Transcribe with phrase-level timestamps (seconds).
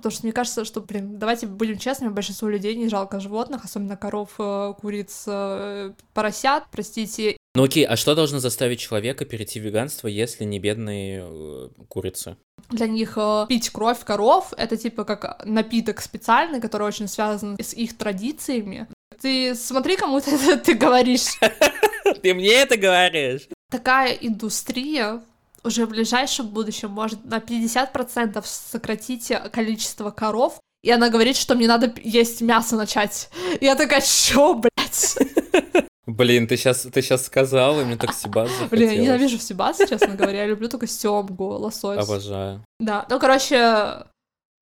[0.00, 3.96] Потому что мне кажется, что, блин, давайте будем честными, большинству людей не жалко животных, особенно
[3.96, 7.36] коров, э, куриц, э, поросят, простите.
[7.54, 12.36] Ну окей, а что должно заставить человека перейти в веганство, если не бедные э, курицы?
[12.70, 17.74] Для них э, пить кровь коров— это типа как напиток специальный, который очень связан с
[17.74, 18.88] их традициями.
[19.20, 21.38] Ты смотри, кому ты, ты говоришь.
[22.22, 23.48] Ты мне это говоришь?
[23.70, 25.22] Такая индустрия
[25.64, 31.68] уже в ближайшем будущем может на 50% сократить количество коров, и она говорит, что мне
[31.68, 33.28] надо есть мясо начать.
[33.60, 35.18] Я такая, чё, блядь?
[36.06, 38.70] Блин, ты сейчас, ты сейчас сказал, и мне так Сибас захотелось.
[38.70, 40.40] Блин, я ненавижу Сибаса, честно говоря.
[40.40, 41.98] Я люблю только семгу, лосось.
[41.98, 42.64] Обожаю.
[42.80, 44.06] Да, ну, короче,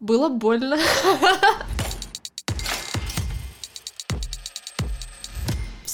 [0.01, 0.77] было больно.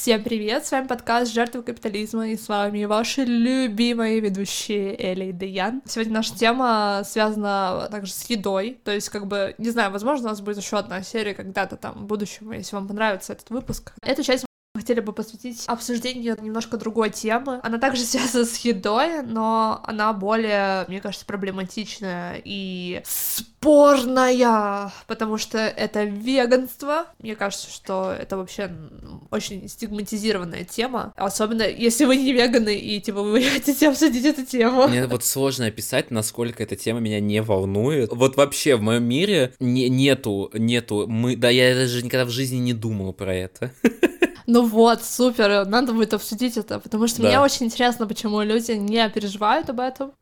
[0.05, 5.33] Всем привет, с вами подкаст «Жертвы капитализма» и с вами ваши любимые ведущие Эли и
[5.33, 5.81] Деян.
[5.87, 10.29] Сегодня наша тема связана также с едой, то есть как бы, не знаю, возможно, у
[10.29, 13.95] нас будет еще одна серия когда-то там в будущем, если вам понравится этот выпуск.
[14.03, 14.45] Эту часть
[14.85, 17.59] хотели бы посвятить обсуждению немножко другой темы.
[17.63, 25.57] Она также связана с едой, но она более, мне кажется, проблематичная и спорная, потому что
[25.59, 27.07] это веганство.
[27.19, 28.71] Мне кажется, что это вообще
[29.31, 34.87] очень стигматизированная тема, особенно если вы не веганы и типа вы хотите обсудить эту тему.
[34.87, 38.11] Мне вот сложно описать, насколько эта тема меня не волнует.
[38.13, 42.59] Вот вообще в моем мире не, нету, нету, мы, да я даже никогда в жизни
[42.59, 43.73] не думал про это.
[44.47, 47.29] Ну вот, супер, надо будет обсудить это, потому что да.
[47.29, 50.13] мне очень интересно, почему люди не переживают об этом.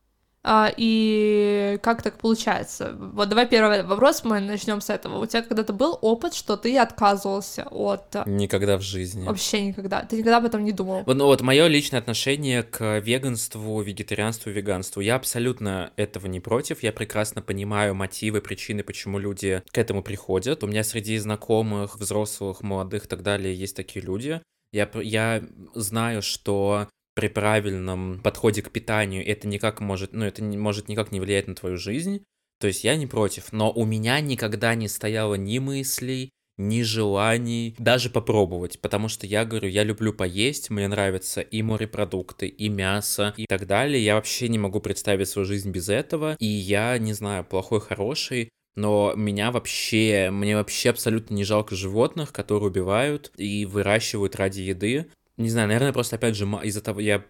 [0.45, 2.97] А, и как так получается?
[2.99, 5.19] Вот давай первый вопрос, мы начнем с этого.
[5.19, 8.17] У тебя когда-то был опыт, что ты отказывался от...
[8.17, 9.25] Э, никогда в жизни.
[9.25, 10.03] Вообще никогда.
[10.03, 11.05] Ты никогда об этом не думал?
[11.07, 15.01] Вот, ну, вот мое личное отношение к веганству, вегетарианству, веганству.
[15.01, 16.83] Я абсолютно этого не против.
[16.83, 20.65] Я прекрасно понимаю мотивы, причины, почему люди к этому приходят.
[20.65, 24.41] У меня среди знакомых, взрослых, молодых и так далее есть такие люди.
[24.73, 25.43] Я, я
[25.75, 31.13] знаю, что при правильном подходе к питанию это никак может, ну, это не, может никак
[31.13, 32.25] не влиять на твою жизнь.
[32.61, 37.75] То есть я не против, но у меня никогда не стояло ни мыслей, ни желаний
[37.79, 43.35] даже попробовать, потому что я говорю, я люблю поесть, мне нравятся и морепродукты, и мясо,
[43.37, 44.05] и так далее.
[44.05, 48.51] Я вообще не могу представить свою жизнь без этого, и я, не знаю, плохой, хороший,
[48.75, 55.11] но меня вообще, мне вообще абсолютно не жалко животных, которые убивают и выращивают ради еды.
[55.39, 57.25] Не знаю, наверное, просто, опять же, из-за того, я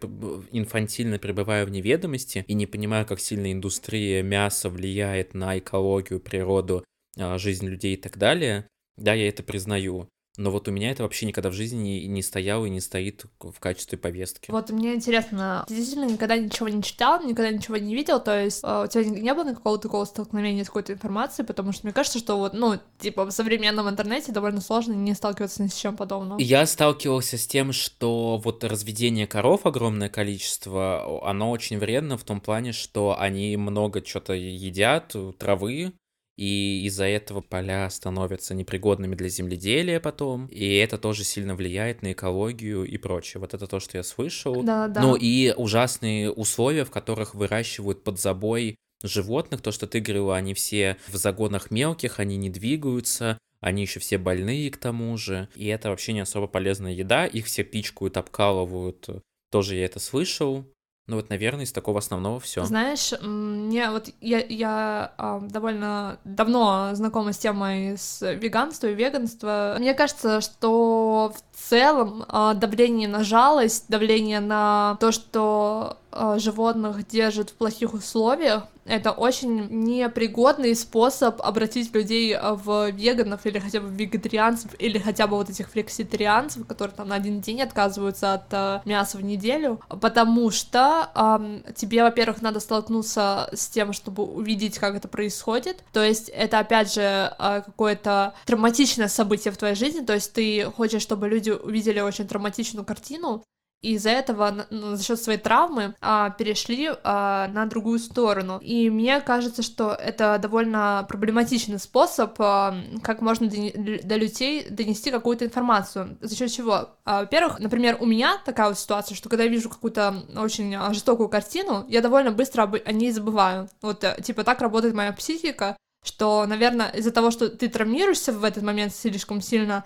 [0.50, 6.84] инфантильно пребываю в неведомости и не понимаю, как сильно индустрия мяса влияет на экологию, природу,
[7.16, 8.66] а, жизнь людей и так далее.
[8.96, 10.08] Да, я это признаю.
[10.38, 13.59] Но вот у меня это вообще никогда в жизни не стояло и не стоит в
[13.60, 14.50] качестве повестки.
[14.50, 18.60] Вот мне интересно, ты действительно никогда ничего не читал, никогда ничего не видел, то есть
[18.65, 22.19] э, у тебя не было никакого такого столкновения с какой-то информацией, потому что мне кажется,
[22.19, 26.38] что вот, ну, типа в современном интернете довольно сложно не сталкиваться ни с чем подобным.
[26.38, 32.41] Я сталкивался с тем, что вот разведение коров огромное количество, оно очень вредно в том
[32.41, 35.92] плане, что они много что-то едят, травы,
[36.37, 42.12] и из-за этого поля становятся непригодными для земледелия потом, и это тоже сильно влияет на
[42.12, 43.41] экологию и прочее.
[43.41, 44.62] Вот это то, что я слышал.
[44.62, 45.03] Да, да.
[45.03, 50.54] Ну и ужасные условия, в которых выращивают под забой животных, то, что ты говорила, они
[50.54, 55.66] все в загонах мелких, они не двигаются, они еще все больные к тому же, и
[55.66, 59.09] это вообще не особо полезная еда, их все пичкают, обкалывают,
[59.50, 60.66] тоже я это слышал,
[61.08, 62.64] ну вот, наверное, из такого основного все.
[62.64, 69.76] Знаешь, мне вот я, я а, довольно давно знакома с темой с веганства и веганства.
[69.80, 75.98] Мне кажется, что в целом а, давление на жалость, давление на то, что
[76.36, 83.58] животных держат в плохих условиях, это очень непригодный способ обратить людей а, в веганов или
[83.58, 88.34] хотя бы вегетарианцев, или хотя бы вот этих флекситарианцев, которые там на один день отказываются
[88.34, 94.24] от а, мяса в неделю, потому что э, тебе, во-первых, надо столкнуться с тем, чтобы
[94.24, 97.00] увидеть, как это происходит, то есть это, опять же,
[97.38, 102.26] э, какое-то травматичное событие в твоей жизни, то есть ты хочешь, чтобы люди увидели очень
[102.26, 103.44] травматичную картину,
[103.82, 108.58] из-за этого ну, за счет своей травмы а, перешли а, на другую сторону.
[108.62, 115.44] И мне кажется, что это довольно проблематичный способ, а, как можно до людей донести какую-то
[115.44, 116.16] информацию.
[116.20, 116.90] За счет чего?
[117.04, 121.28] А, во-первых, например, у меня такая вот ситуация, что когда я вижу какую-то очень жестокую
[121.28, 123.68] картину, я довольно быстро о ней забываю.
[123.82, 128.44] Вот, э, типа, так работает моя психика, что, наверное, из-за того, что ты травмируешься в
[128.44, 129.84] этот момент слишком сильно,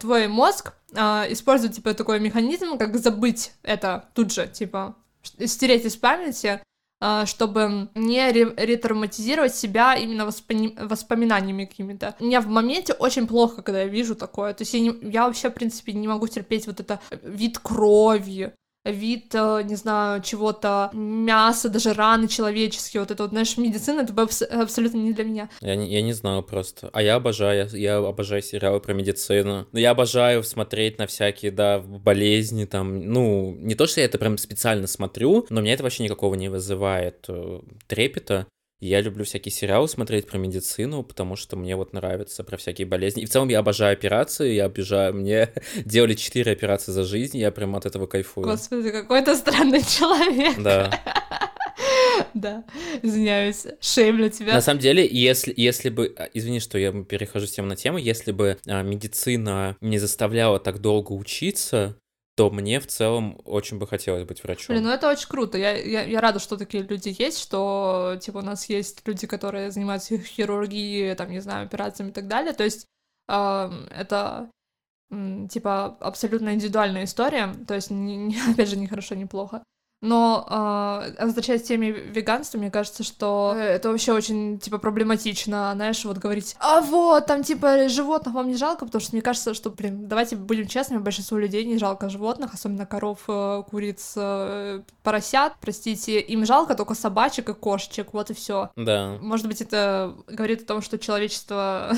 [0.00, 5.96] твой мозг а, использует, типа, такой механизм, как забыть это тут же, типа, стереть из
[5.96, 6.60] памяти,
[7.00, 10.74] а, чтобы не ретравматизировать себя именно воспоми...
[10.80, 12.14] воспоминаниями какими-то.
[12.18, 14.54] Мне в моменте очень плохо, когда я вижу такое.
[14.54, 14.96] То есть я, не...
[15.10, 20.22] я вообще, в принципе, не могу терпеть вот это вид крови, вид, э, не знаю,
[20.22, 24.12] чего-то, мяса, даже раны человеческие, вот это вот, знаешь, медицина, это
[24.60, 25.50] абсолютно не для меня.
[25.60, 26.90] Я не, я не знаю просто.
[26.92, 29.66] А я обожаю, я обожаю сериалы про медицину.
[29.72, 34.18] Но я обожаю смотреть на всякие, да, болезни, там, ну, не то, что я это
[34.18, 38.46] прям специально смотрю, но меня это вообще никакого не вызывает э, трепета.
[38.84, 43.22] Я люблю всякие сериалы смотреть про медицину, потому что мне вот нравится про всякие болезни.
[43.22, 45.48] И в целом я обожаю операции, я обижаю, мне
[45.86, 48.46] делали четыре операции за жизнь, я прям от этого кайфую.
[48.46, 50.62] Господи, какой то странный человек.
[50.62, 50.90] Да.
[52.32, 52.64] Да,
[53.02, 54.54] извиняюсь, шеймлю тебя.
[54.54, 57.98] На самом деле, если, если бы, а, извини, что я перехожу с темы на тему,
[57.98, 61.96] если бы а, медицина не заставляла так долго учиться,
[62.36, 64.74] то мне в целом очень бы хотелось быть врачом.
[64.74, 65.56] Блин, ну это очень круто.
[65.56, 69.70] Я, я, я рада, что такие люди есть, что, типа, у нас есть люди, которые
[69.70, 72.52] занимаются хирургией, там, не знаю, операциями и так далее.
[72.52, 72.86] То есть
[73.28, 74.50] э, это,
[75.10, 77.54] типа, абсолютно индивидуальная история.
[77.68, 79.62] То есть, не, не, опять же, не хорошо, не плохо.
[80.04, 80.46] Но
[81.16, 86.18] э, возвращаясь к теме веганства, мне кажется, что это вообще очень, типа, проблематично, знаешь, вот
[86.18, 90.06] говорить, а вот, там, типа, животных вам не жалко, потому что мне кажется, что, блин,
[90.06, 96.20] давайте будем честными, большинству людей не жалко животных, особенно коров, э, куриц, э, поросят, простите,
[96.20, 98.70] им жалко только собачек и кошечек, вот и все.
[98.76, 99.16] Да.
[99.22, 101.92] Может быть, это говорит о том, что человечество,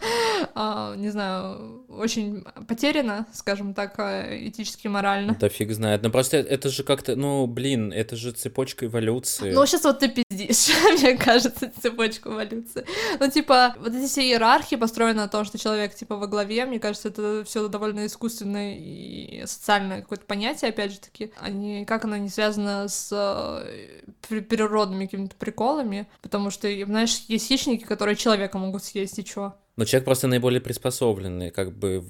[0.54, 5.36] а, не знаю, очень потеряно, скажем так, э, этически, морально.
[5.40, 9.52] Да фиг знает, но просто это же как-то, ну, блин, это же цепочка эволюции.
[9.52, 12.84] Ну, сейчас вот ты пиздишь, мне кажется, цепочку эволюции.
[13.18, 16.78] Ну, типа, вот эти все иерархии построены на том, что человек, типа, во главе, мне
[16.78, 22.16] кажется, это все довольно искусственное и социальное какое-то понятие, опять же таки, они, как оно
[22.16, 28.84] не связано с э, природными какими-то приколами, потому что, знаешь, есть хищники, которые человека могут
[28.84, 29.54] съесть, и чё?
[29.78, 32.02] Но человек просто наиболее приспособленный, как бы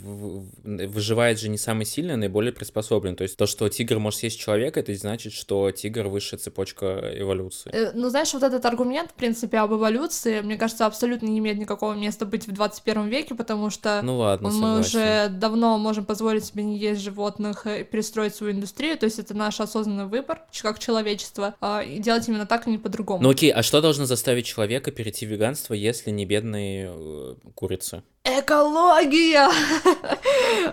[0.64, 3.14] выживает же не самый сильный, а наиболее приспособлен.
[3.14, 7.70] То есть то, что тигр может съесть человека, это значит, что тигр выше цепочка эволюции.
[7.70, 11.58] Э, ну, знаешь, вот этот аргумент, в принципе, об эволюции, мне кажется, абсолютно не имеет
[11.58, 16.46] никакого места быть в 21 веке, потому что ну, ладно, мы уже давно можем позволить
[16.46, 20.78] себе не есть животных и перестроить свою индустрию, то есть это наш осознанный выбор, как
[20.78, 23.22] человечество, а, и делать именно так, а не по-другому.
[23.22, 28.04] Ну окей, а что должно заставить человека перейти в веганство, если не бедные э, курицы.
[28.22, 29.48] Экология!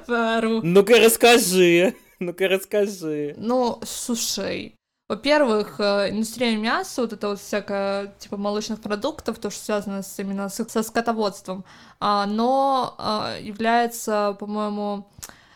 [0.61, 3.33] Ну-ка расскажи, ну-ка расскажи.
[3.37, 4.75] Ну, слушай,
[5.09, 10.19] во-первых, э, индустрия мяса, вот это вот всякое, типа, молочных продуктов, то, что связано с,
[10.19, 11.65] именно с, со скотоводством,
[11.97, 15.07] оно а, является, по-моему,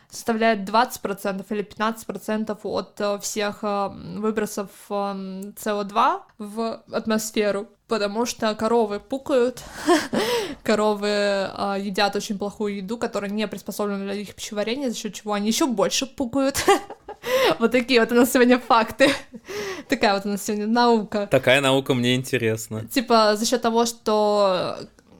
[0.09, 8.99] составляет 20% или 15% от э, всех э, выбросов СО2 в атмосферу потому что коровы
[8.99, 9.63] пукают,
[10.63, 15.47] коровы едят очень плохую еду, которая не приспособлена для их пищеварения, за счет чего они
[15.47, 16.63] еще больше пукают.
[17.59, 19.09] вот такие вот у нас сегодня факты.
[19.89, 21.27] Такая вот у нас сегодня наука.
[21.27, 22.85] Такая наука мне интересна.
[22.85, 24.77] Типа за счет того, что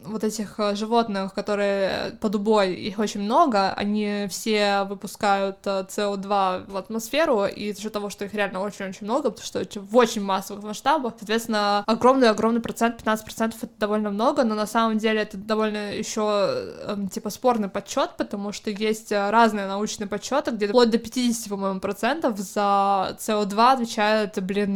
[0.09, 6.71] вот этих э, животных, которые под убой, их очень много, они все выпускают СО2 э,
[6.71, 10.63] в атмосферу, и за того, что их реально очень-очень много, потому что в очень массовых
[10.63, 16.81] масштабах, соответственно, огромный-огромный процент, 15% это довольно много, но на самом деле это довольно еще
[16.87, 21.79] эм, типа спорный подсчет, потому что есть разные научные подсчеты, где вплоть до 50, по-моему,
[21.79, 24.75] процентов за СО2 отвечает, блин,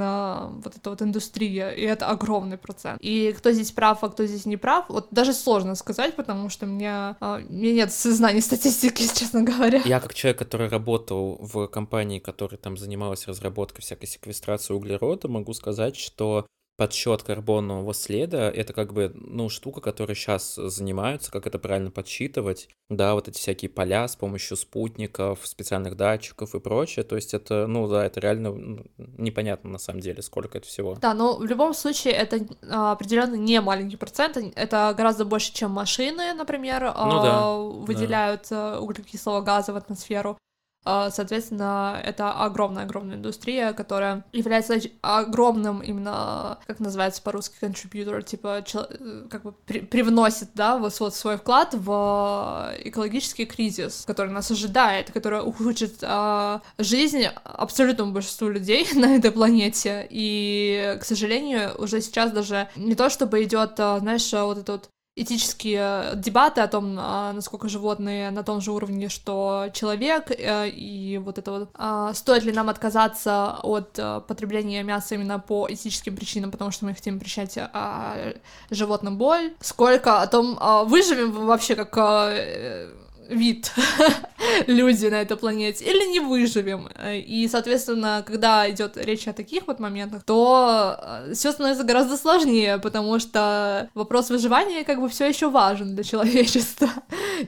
[0.63, 2.99] вот эта вот индустрия, и это огромный процент.
[3.01, 6.49] И кто здесь прав, а кто здесь не прав, вот даже даже сложно сказать, потому
[6.49, 9.81] что у меня, а, у меня нет знаний статистики, честно говоря.
[9.85, 15.53] Я как человек, который работал в компании, которая там занималась разработкой всякой секвестрации углерода, могу
[15.53, 21.59] сказать, что подсчет карбонового следа— это как бы, ну, штука, которой сейчас занимаются, как это
[21.59, 27.15] правильно подсчитывать, да, вот эти всякие поля с помощью спутников, специальных датчиков и прочее, то
[27.15, 30.95] есть это, ну, да, это реально непонятно на самом деле, сколько это всего.
[30.95, 35.71] Да, но в любом случае это а, определенно не маленький процент, это гораздо больше, чем
[35.71, 38.79] машины, например, ну, да, выделяют да.
[38.79, 40.37] углекислого газа в атмосферу.
[40.85, 49.27] А, соответственно, это огромная-огромная индустрия, которая является огромным именно, как называется по-русски, contributor, типа, э,
[49.29, 55.39] как бы при привносит, да, вот, свой вклад в экологический кризис, который нас ожидает, который
[55.39, 60.05] ухудшит а, жизнь абсолютному большинству людей на этой планете.
[60.09, 64.89] И, к сожалению, уже сейчас даже не то, чтобы идет, а, знаешь, вот это вот
[65.15, 71.17] этические дебаты о том, а, насколько животные на том же уровне, что человек, э, и
[71.19, 76.15] вот это вот, а, стоит ли нам отказаться от э, потребления мяса именно по этическим
[76.15, 78.33] причинам, потому что мы хотим причинять а,
[78.71, 82.89] животным боль, сколько о том, выживем вообще как э,
[83.33, 83.73] вид
[84.67, 86.89] люди на этой планете, или не выживем.
[87.05, 92.77] И, соответственно, когда идет речь о таких вот моментах, то э, все становится гораздо сложнее,
[92.77, 96.89] потому что вопрос выживания как бы все еще важен для человечества,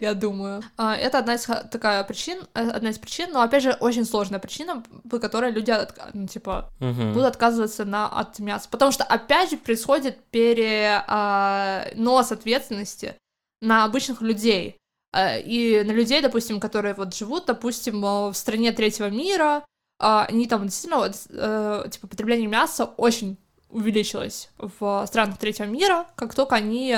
[0.01, 0.63] я думаю.
[0.77, 4.39] А, это одна из такая причин, э, одна из причин, но опять же очень сложная
[4.39, 5.73] причина, по которой люди
[6.13, 7.13] ну, типа угу.
[7.13, 13.15] будут отказываться на от мяса, потому что опять же происходит перенос а, ответственности
[13.61, 14.77] на обычных людей.
[15.15, 19.63] Э, и на людей, допустим, которые вот живут, допустим, в стране третьего мира,
[19.99, 23.37] а, они там действительно, вот, э, типа, потребление мяса очень
[23.69, 26.95] увеличилось в странах третьего мира, как только они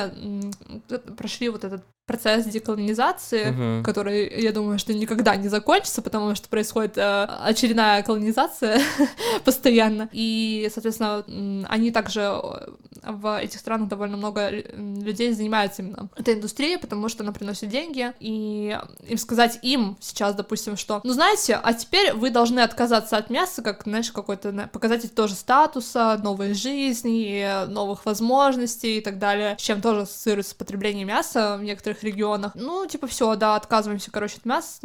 [1.16, 3.84] прошли вот этот процесс деколонизации, uh-huh.
[3.84, 8.80] который, я думаю, что никогда не закончится, потому что происходит э, очередная колонизация
[9.44, 10.10] постоянно.
[10.14, 11.26] И, соответственно,
[11.68, 12.70] они также э,
[13.10, 18.14] в этих странах довольно много людей занимаются именно этой индустрией, потому что она приносит деньги.
[18.20, 23.30] И им сказать им сейчас, допустим, что, ну знаете, а теперь вы должны отказаться от
[23.30, 29.62] мяса, как, знаешь, какой-то показатель тоже статуса, новой жизни, новых возможностей и так далее, с
[29.62, 32.54] чем тоже ассоциируется потребление мяса в некоторых регионах.
[32.56, 34.80] Ну, типа, все, да, отказываемся, короче, от мяса,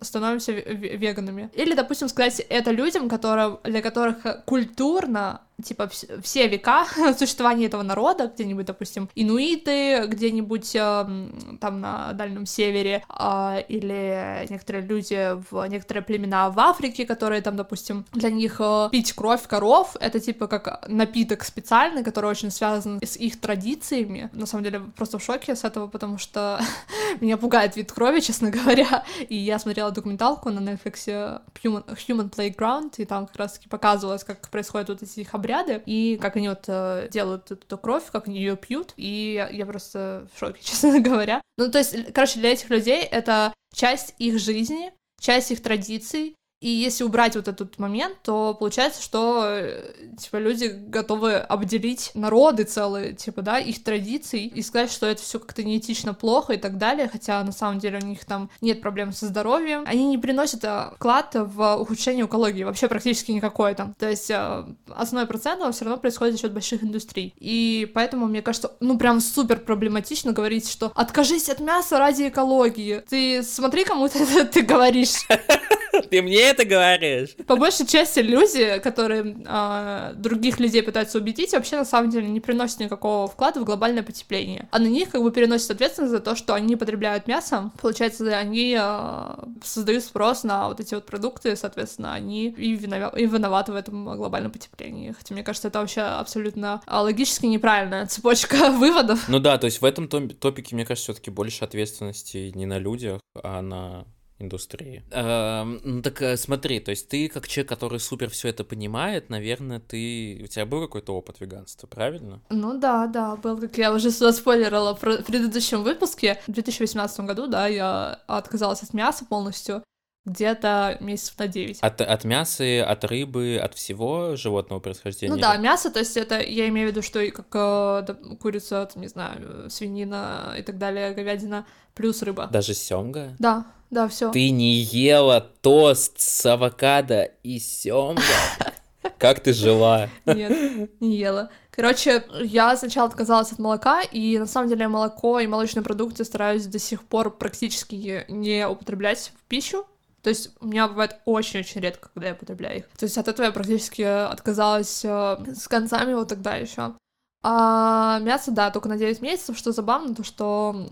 [0.00, 1.50] становимся веганами.
[1.54, 5.88] Или, допустим, сказать это людям, которые, для которых культурно типа
[6.22, 6.86] все века
[7.18, 11.28] существования этого народа, где-нибудь, допустим, инуиты, где-нибудь э,
[11.60, 17.56] там на Дальнем Севере, э, или некоторые люди в некоторые племена в Африке, которые там,
[17.56, 23.00] допустим, для них э, пить кровь коров, это типа как напиток специальный, который очень связан
[23.02, 24.30] с их традициями.
[24.32, 26.60] На самом деле, просто в шоке с этого, потому что
[27.20, 32.94] меня пугает вид крови, честно говоря, и я смотрела документалку на Netflix Human, Human Playground,
[32.98, 36.64] и там как раз-таки показывалось, как происходят вот эти их обряды, и как они вот
[36.68, 41.00] э, делают эту кровь, как они ее пьют, и я, я просто в шоке, честно
[41.00, 41.40] говоря.
[41.56, 46.68] Ну, то есть, короче, для этих людей это часть их жизни, часть их традиций, и
[46.68, 53.14] если убрать вот этот момент, то получается, что э, типа люди готовы обделить народы целые,
[53.14, 57.08] типа, да, их традиций, и сказать, что это все как-то неэтично плохо и так далее,
[57.08, 59.84] хотя на самом деле у них там нет проблем со здоровьем.
[59.86, 63.94] Они не приносят э, вклад в ухудшение экологии, вообще практически никакой там.
[63.94, 67.34] То есть э, основной процент все равно происходит за счет больших индустрий.
[67.38, 73.04] И поэтому, мне кажется, ну прям супер проблематично говорить, что откажись от мяса ради экологии.
[73.08, 75.24] Ты смотри, кому ты, ты говоришь.
[76.10, 77.34] Ты мне это говоришь?
[77.46, 82.40] По большей части люди, которые э, других людей пытаются убедить, вообще на самом деле не
[82.40, 84.68] приносят никакого вклада в глобальное потепление.
[84.70, 87.70] А на них как бы переносят ответственность за то, что они потребляют мясо.
[87.80, 93.16] Получается, они э, создают спрос на вот эти вот продукты, соответственно, они и, винов...
[93.16, 95.12] и виноваты в этом глобальном потеплении.
[95.12, 99.28] Хотя мне кажется, это вообще абсолютно логически неправильная цепочка выводов.
[99.28, 103.20] Ну да, то есть в этом топике, мне кажется, все-таки больше ответственности не на людях,
[103.42, 104.06] а на
[104.38, 105.02] индустрии.
[105.10, 109.30] Эм, ну так э, смотри, то есть ты как человек, который супер все это понимает,
[109.30, 112.40] наверное, ты у тебя был какой-то опыт веганства, правильно?
[112.50, 116.40] Ну да, да, был, как я уже спойлерила в предыдущем выпуске.
[116.46, 119.82] В 2018 году, да, я отказалась от мяса полностью
[120.28, 121.78] где-то месяцев на 9.
[121.80, 125.34] От, от мяса, от рыбы, от всего животного происхождения?
[125.34, 129.02] Ну да, мясо, то есть это, я имею в виду, что как э, курица, там,
[129.02, 132.48] не знаю, свинина и так далее, говядина, плюс рыба.
[132.52, 133.34] Даже семга?
[133.38, 134.30] Да, да, все.
[134.30, 138.22] Ты не ела тост с авокадо и семга?
[139.18, 140.08] Как ты жила?
[140.26, 141.50] Нет, не ела.
[141.70, 146.66] Короче, я сначала отказалась от молока, и на самом деле молоко и молочные продукты стараюсь
[146.66, 149.86] до сих пор практически не употреблять в пищу.
[150.22, 152.88] То есть у меня бывает очень-очень редко, когда я потребляю их.
[152.98, 156.94] То есть от этого я практически отказалась э, с концами вот тогда еще.
[157.42, 160.88] А мясо, да, только на 9 месяцев, что забавно, то что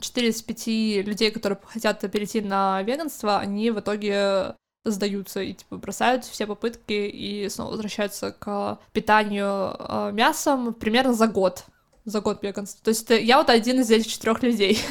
[0.00, 0.66] 4 из 5
[1.06, 4.54] людей, которые хотят перейти на веганство, они в итоге
[4.84, 11.26] сдаются и типа бросают все попытки и снова возвращаются к питанию э, мясом примерно за
[11.26, 11.64] год.
[12.04, 12.80] За год веганства.
[12.82, 14.78] То есть я вот один из этих четырех людей.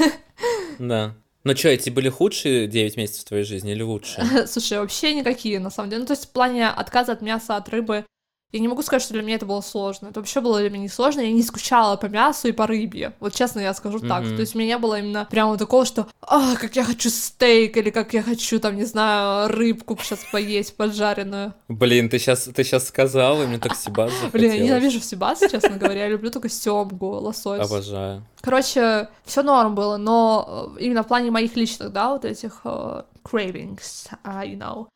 [0.79, 1.15] Да.
[1.43, 4.45] Ну что, эти были худшие 9 месяцев твоей жизни или лучшие?
[4.47, 6.01] Слушай, вообще никакие, на самом деле.
[6.01, 8.05] Ну, то есть в плане отказа от мяса, от рыбы
[8.53, 10.07] Я не могу сказать, что для меня это было сложно.
[10.07, 11.19] Это вообще было для меня не сложно.
[11.19, 13.11] Я не скучала по мясу и по рыбе.
[13.19, 14.07] Вот честно я скажу mm-hmm.
[14.07, 14.23] так.
[14.23, 17.75] То есть у меня не было именно прямо такого, что а, как я хочу стейк,
[17.75, 21.55] или как я хочу, там, не знаю, рыбку сейчас поесть поджаренную.
[21.67, 25.77] Блин, ты сейчас, ты сейчас сказала, и мне так сибас Блин, я ненавижу сибас, честно
[25.77, 26.03] говоря.
[26.03, 27.59] Я люблю только семгу, лосось.
[27.59, 28.23] Обожаю.
[28.39, 33.03] Короче, все норм было, но э, именно в плане моих личных, да, вот этих uh,
[33.25, 34.87] cravings, uh, you know,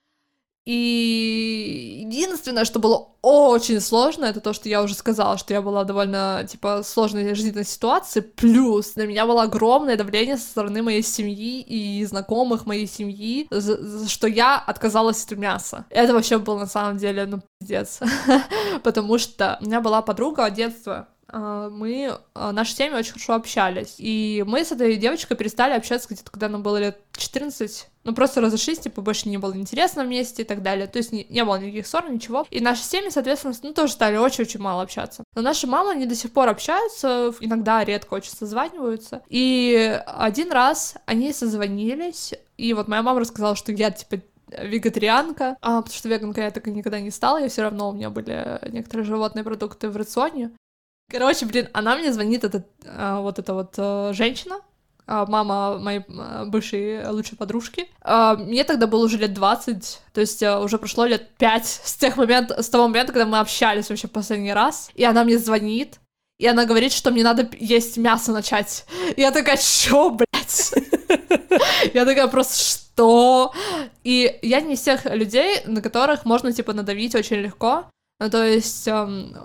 [0.66, 5.84] и единственное, что было очень сложно, это то, что я уже сказала, что я была
[5.84, 11.62] довольно, типа, сложной жизненной ситуации, плюс на меня было огромное давление со стороны моей семьи
[11.62, 13.48] и знакомых моей семьи,
[14.08, 15.86] что я отказалась от мяса.
[15.90, 18.00] Это вообще было на самом деле, ну, пиздец.
[18.84, 23.96] Потому что у меня была подруга детства, а, мы, а, наши семьи очень хорошо общались.
[23.98, 27.88] И мы с этой девочкой перестали общаться где-то, когда нам было лет 14.
[28.04, 30.88] Ну, просто разошлись, типа, больше не было интересно вместе и так далее.
[30.88, 32.46] То есть не, не было никаких ссор, ничего.
[32.50, 35.24] И наши семьи, соответственно, ну, тоже стали очень-очень мало общаться.
[35.36, 39.22] Но наши мамы, они до сих пор общаются, иногда редко очень созваниваются.
[39.30, 44.22] И один раз они созвонились, и вот моя мама рассказала, что я, типа,
[44.60, 47.94] вегетарианка, а, потому что веганка я так и никогда не стала, я все равно у
[47.94, 50.52] меня были некоторые животные продукты в рационе,
[51.12, 54.60] Короче, блин, она мне звонит, этот, а, вот эта вот а, женщина,
[55.06, 56.04] а, мама моей
[56.46, 57.90] бывшей лучшей подружки.
[58.02, 61.96] А, мне тогда было уже лет 20, то есть а, уже прошло лет 5 с
[61.98, 64.90] тех момента, с того момента, когда мы общались вообще последний раз.
[64.96, 66.00] И она мне звонит,
[66.40, 68.86] и она говорит, что мне надо есть мясо начать.
[69.16, 70.74] И я такая, чё, блядь?
[71.94, 73.54] Я такая просто, что?
[74.04, 77.86] И я не из тех людей, на которых можно, типа, надавить очень легко.
[78.22, 79.36] Ну, то есть, эм,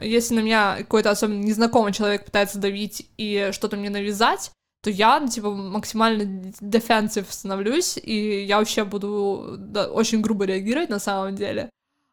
[0.00, 4.50] если на меня какой-то особенно незнакомый человек пытается давить и что-то мне навязать,
[4.82, 6.22] то я, ну, типа, максимально
[6.62, 9.60] defensive становлюсь, и я вообще буду
[9.92, 11.68] очень грубо реагировать на самом деле,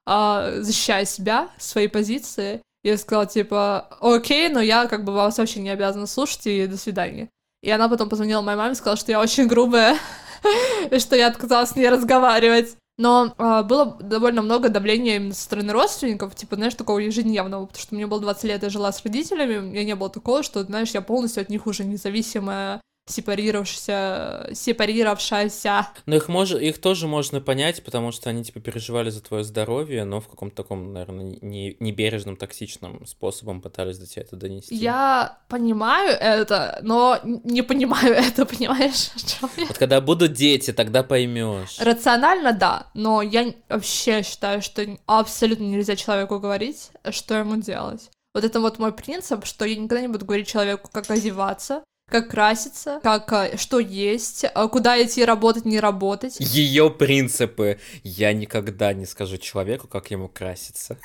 [0.06, 2.62] э, защищая себя, свои позиции.
[2.84, 6.76] Я сказала, типа, окей, но я как бы вас вообще не обязана слушать, и до
[6.76, 7.30] свидания.
[7.64, 9.98] И она потом позвонила моей маме и сказала, что я очень грубая,
[10.92, 12.76] и что я отказалась с ней разговаривать.
[13.00, 17.82] Но э, было довольно много давления именно со стороны родственников, типа, знаешь, такого ежедневного, потому
[17.82, 20.62] что мне было 20 лет, я жила с родителями, у меня не было такого, что,
[20.66, 25.88] знаешь, я полностью от них уже независимая сепарировавшаяся, сепарировавшаяся.
[26.06, 26.52] Но их, мож...
[26.52, 30.64] их тоже можно понять, потому что они, типа, переживали за твое здоровье, но в каком-то
[30.64, 31.76] таком, наверное, не...
[31.80, 34.76] небережном, токсичном способом пытались до тебя это донести.
[34.76, 39.10] Я понимаю это, но не понимаю это, понимаешь?
[39.42, 41.80] Вот когда будут дети, тогда поймешь.
[41.80, 48.10] Рационально, да, но я вообще считаю, что абсолютно нельзя человеку говорить, что ему делать.
[48.34, 52.30] Вот это вот мой принцип, что я никогда не буду говорить человеку, как одеваться, как
[52.30, 56.38] краситься, как а, что есть, а, куда идти работать, не работать.
[56.40, 57.80] Ее принципы.
[58.04, 60.98] Я никогда не скажу человеку, как ему краситься.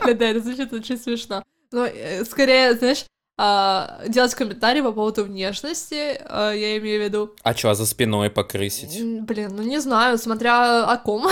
[0.00, 1.42] Да, это звучит очень смешно.
[1.72, 7.34] Но э, скорее, знаешь, а, делать комментарии по поводу внешности, а, я имею в виду.
[7.42, 9.02] А чё, а за спиной покрысить?
[9.22, 11.26] Блин, ну не знаю, смотря о ком.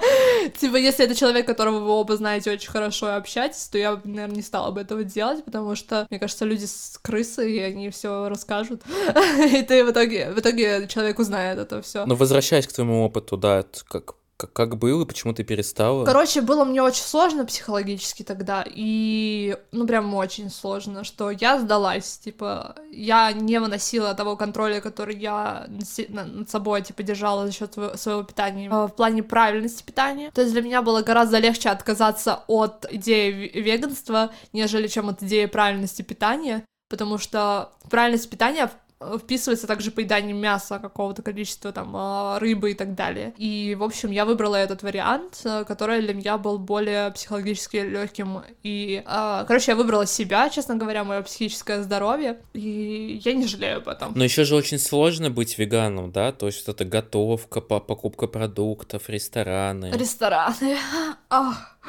[0.60, 4.36] типа, если это человек, которого вы оба знаете очень хорошо и общаетесь, то я, наверное,
[4.36, 8.28] не стала бы этого делать, потому что, мне кажется, люди с крысы, и они все
[8.28, 8.82] расскажут.
[9.52, 12.06] и ты в итоге, в итоге человек узнает это все.
[12.06, 16.04] Но возвращаясь к твоему опыту, да, как как, как было, почему ты перестала?
[16.06, 22.18] Короче, было мне очень сложно психологически тогда, и, ну, прям очень сложно, что я сдалась,
[22.18, 25.66] типа, я не выносила того контроля, который я
[26.08, 30.30] над собой, типа, держала за счет своего питания в плане правильности питания.
[30.30, 35.44] То есть для меня было гораздо легче отказаться от идеи веганства, нежели чем от идеи
[35.44, 38.70] правильности питания, потому что правильность питания
[39.18, 43.32] вписывается также поедание мяса какого-то количества, там, а, рыбы и так далее.
[43.36, 48.42] И, в общем, я выбрала этот вариант, э, который для меня был более психологически легким.
[48.62, 53.78] И, а, короче, я выбрала себя, честно говоря, мое психическое здоровье, и я не жалею
[53.78, 54.12] об этом.
[54.14, 56.32] Но еще же очень сложно быть веганом, да?
[56.32, 59.92] То есть это готовка, покупка продуктов, рестораны.
[59.92, 60.76] Рестораны.
[61.30, 61.79] Ах.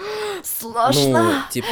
[0.43, 1.23] Сложно.
[1.23, 1.67] Ну, типа,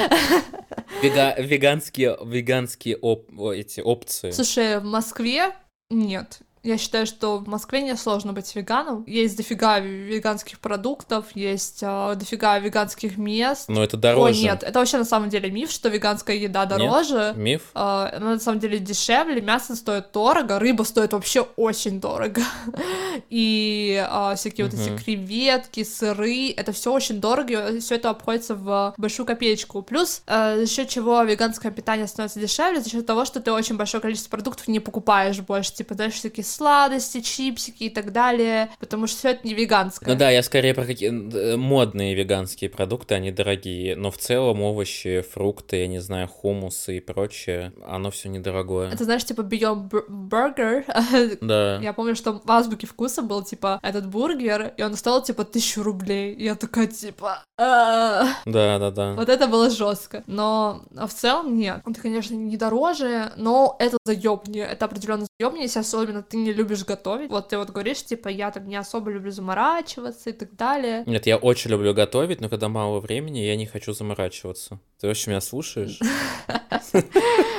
[1.01, 4.31] вега веганские, веганские оп эти опции.
[4.31, 5.55] Слушай, в Москве
[5.89, 6.39] нет.
[6.63, 9.03] Я считаю, что в Москве не сложно быть веганом.
[9.07, 13.69] Есть дофига веганских продуктов, есть э, дофига веганских мест.
[13.69, 14.39] Но это дороже.
[14.39, 17.33] О, нет, это вообще на самом деле миф, что веганская еда дороже.
[17.35, 17.61] Нет, миф?
[17.73, 22.41] Э, она на самом деле дешевле, мясо стоит дорого, рыба стоит вообще очень дорого.
[23.29, 24.75] И э, всякие угу.
[24.75, 29.81] вот эти креветки, сыры, это все очень дорого, и все это обходится в большую копеечку.
[29.81, 33.77] Плюс э, за счет чего веганское питание становится дешевле, за счет того, что ты очень
[33.77, 39.07] большое количество продуктов не покупаешь больше, типа, знаешь, всякие сладости, чипсики и так далее, потому
[39.07, 40.13] что все это не веганское.
[40.13, 44.61] Ну да, я скорее про какие э, модные веганские продукты, они дорогие, но в целом
[44.61, 48.91] овощи, фрукты, я не знаю, хумусы и прочее, оно все недорогое.
[48.91, 50.85] Это знаешь, типа Beyond Burger.
[51.41, 51.79] Да.
[51.81, 55.83] Я помню, что в азбуке вкуса был типа этот бургер, и он стоил типа тысячу
[55.83, 56.33] рублей.
[56.33, 57.43] И я такая типа.
[57.57, 58.25] «А».
[58.45, 59.13] Да, да, да.
[59.13, 60.23] Вот это было жестко.
[60.27, 61.81] Но в целом нет.
[61.85, 64.65] Это, конечно, не дороже, но это заебнее.
[64.65, 67.29] Это определенно заебнее, если особенно ты не любишь готовить.
[67.29, 71.03] Вот ты вот говоришь, типа, я там не особо люблю заморачиваться и так далее.
[71.05, 74.79] Нет, я очень люблю готовить, но когда мало времени, я не хочу заморачиваться.
[74.99, 75.99] Ты вообще меня слушаешь?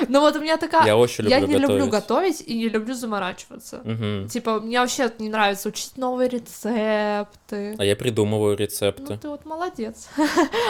[0.08, 0.86] Ну вот у меня такая...
[0.86, 3.82] Я очень люблю Я не люблю готовить и не люблю заморачиваться.
[4.30, 7.74] Типа, мне вообще не нравится учить новые рецепты.
[7.78, 9.04] А я придумываю рецепты.
[9.08, 10.08] Ну ты вот молодец.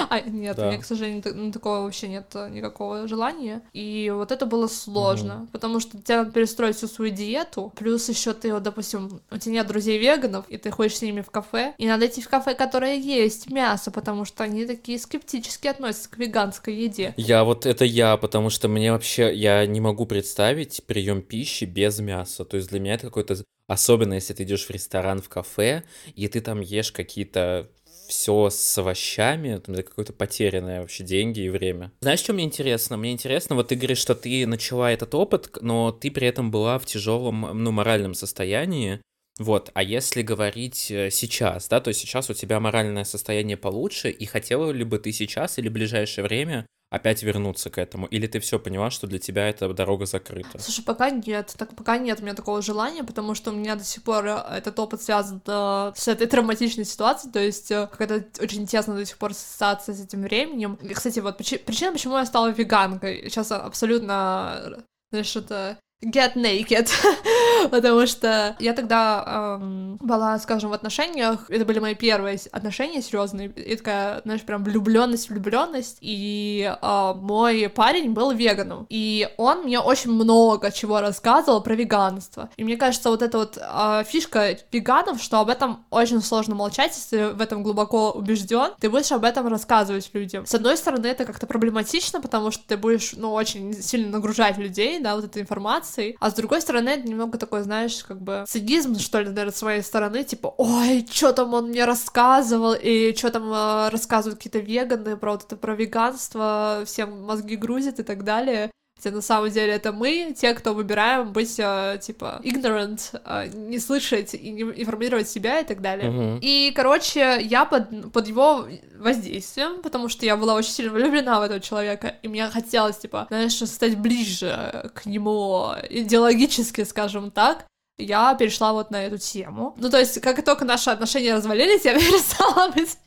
[0.08, 3.62] А, нет, у меня, к сожалению, ну, такого вообще нет э, никакого желания.
[3.72, 8.32] И вот это было сложно, потому что тебе надо перестроить всю свою диету, плюс еще
[8.32, 11.74] ты, вот, допустим, у тебя нет друзей веганов, и ты ходишь с ними в кафе,
[11.78, 16.18] и надо идти в кафе, которое есть мясо, потому что они такие скептически относятся к
[16.18, 17.14] веганской еде.
[17.16, 22.00] Я вот это я, потому что мне вообще, я не могу представить прием пищи без
[22.00, 22.44] мяса.
[22.44, 23.36] То есть для меня это какой-то...
[23.66, 25.84] Особенно, если ты идешь в ресторан, в кафе,
[26.16, 27.68] и ты там ешь какие-то
[28.10, 31.92] все с овощами, это какое-то потерянное вообще деньги и время.
[32.00, 32.96] Знаешь, что мне интересно?
[32.96, 36.78] Мне интересно, вот ты говоришь, что ты начала этот опыт, но ты при этом была
[36.78, 39.00] в тяжелом, ну, моральном состоянии,
[39.38, 44.26] вот, а если говорить э, сейчас, да, то сейчас у тебя моральное состояние получше, и
[44.26, 48.06] хотела ли бы ты сейчас или в ближайшее время опять вернуться к этому?
[48.06, 50.58] Или ты все поняла, что для тебя эта дорога закрыта?
[50.58, 53.84] Слушай, пока нет, так пока нет у меня такого желания, потому что у меня до
[53.84, 58.42] сих пор э, этот опыт связан э, с этой травматичной ситуацией, то есть э, какая-то
[58.42, 60.74] очень тесно до сих пор ассоциация с этим временем.
[60.82, 66.88] И, кстати, вот причина, почему я стала веганкой, сейчас абсолютно, знаешь, это get naked,
[67.70, 73.48] потому что я тогда эм, была, скажем, в отношениях, это были мои первые отношения серьезные,
[73.48, 79.78] и такая, знаешь, прям влюбленность, влюбленность, и э, мой парень был веганом, и он мне
[79.78, 85.22] очень много чего рассказывал про веганство, и мне кажется, вот эта вот э, фишка веганов,
[85.22, 89.48] что об этом очень сложно молчать, если в этом глубоко убежден, ты будешь об этом
[89.48, 90.46] рассказывать людям.
[90.46, 94.98] С одной стороны, это как-то проблематично, потому что ты будешь, ну, очень сильно нагружать людей,
[94.98, 98.44] да, вот этой информацией, информацией, а с другой стороны, это немного такой, знаешь, как бы
[98.46, 103.14] садизм, что ли, наверное, с моей стороны, типа, ой, что там он мне рассказывал, и
[103.16, 108.02] что там э, рассказывают какие-то веганы про вот это, про веганство, всем мозги грузят и
[108.02, 108.70] так далее.
[109.02, 113.78] Хотя на самом деле это мы, те, кто выбираем быть, э, типа, ignorant, э, не
[113.78, 116.10] слышать и не информировать себя и так далее.
[116.10, 116.38] Мгм.
[116.42, 118.66] И, короче, я под, под его
[118.98, 123.26] воздействием, потому что я была очень сильно влюблена в этого человека, и мне хотелось, типа,
[123.30, 127.64] знаешь, стать ближе к нему идеологически, скажем так,
[127.96, 129.74] я перешла вот на эту тему.
[129.78, 132.98] Ну, то есть, как только наши отношения развалились, я перестала быть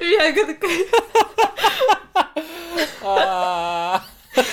[0.00, 0.88] веганкой.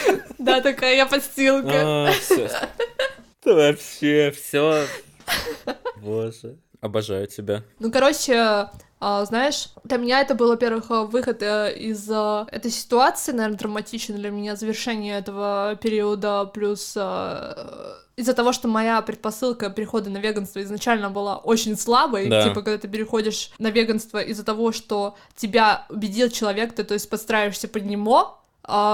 [0.39, 2.07] А, Да, такая я подстилка.
[2.07, 2.11] а,
[3.45, 4.85] Вообще, все.
[5.97, 6.57] Боже.
[6.81, 7.63] Обожаю тебя.
[7.79, 8.69] Ну, короче,
[9.01, 14.15] а, знаешь, для меня это был, во-первых, э, выход э, из этой ситуации, наверное, травматичный
[14.15, 16.95] для меня, завершение этого периода, плюс
[18.15, 22.43] из-за того, что моя предпосылка перехода на веганство изначально была очень слабой, Да.
[22.49, 27.09] типа, когда ты переходишь на веганство из-за того, что тебя убедил человек, ты, то есть,
[27.09, 28.38] подстраиваешься под него, а,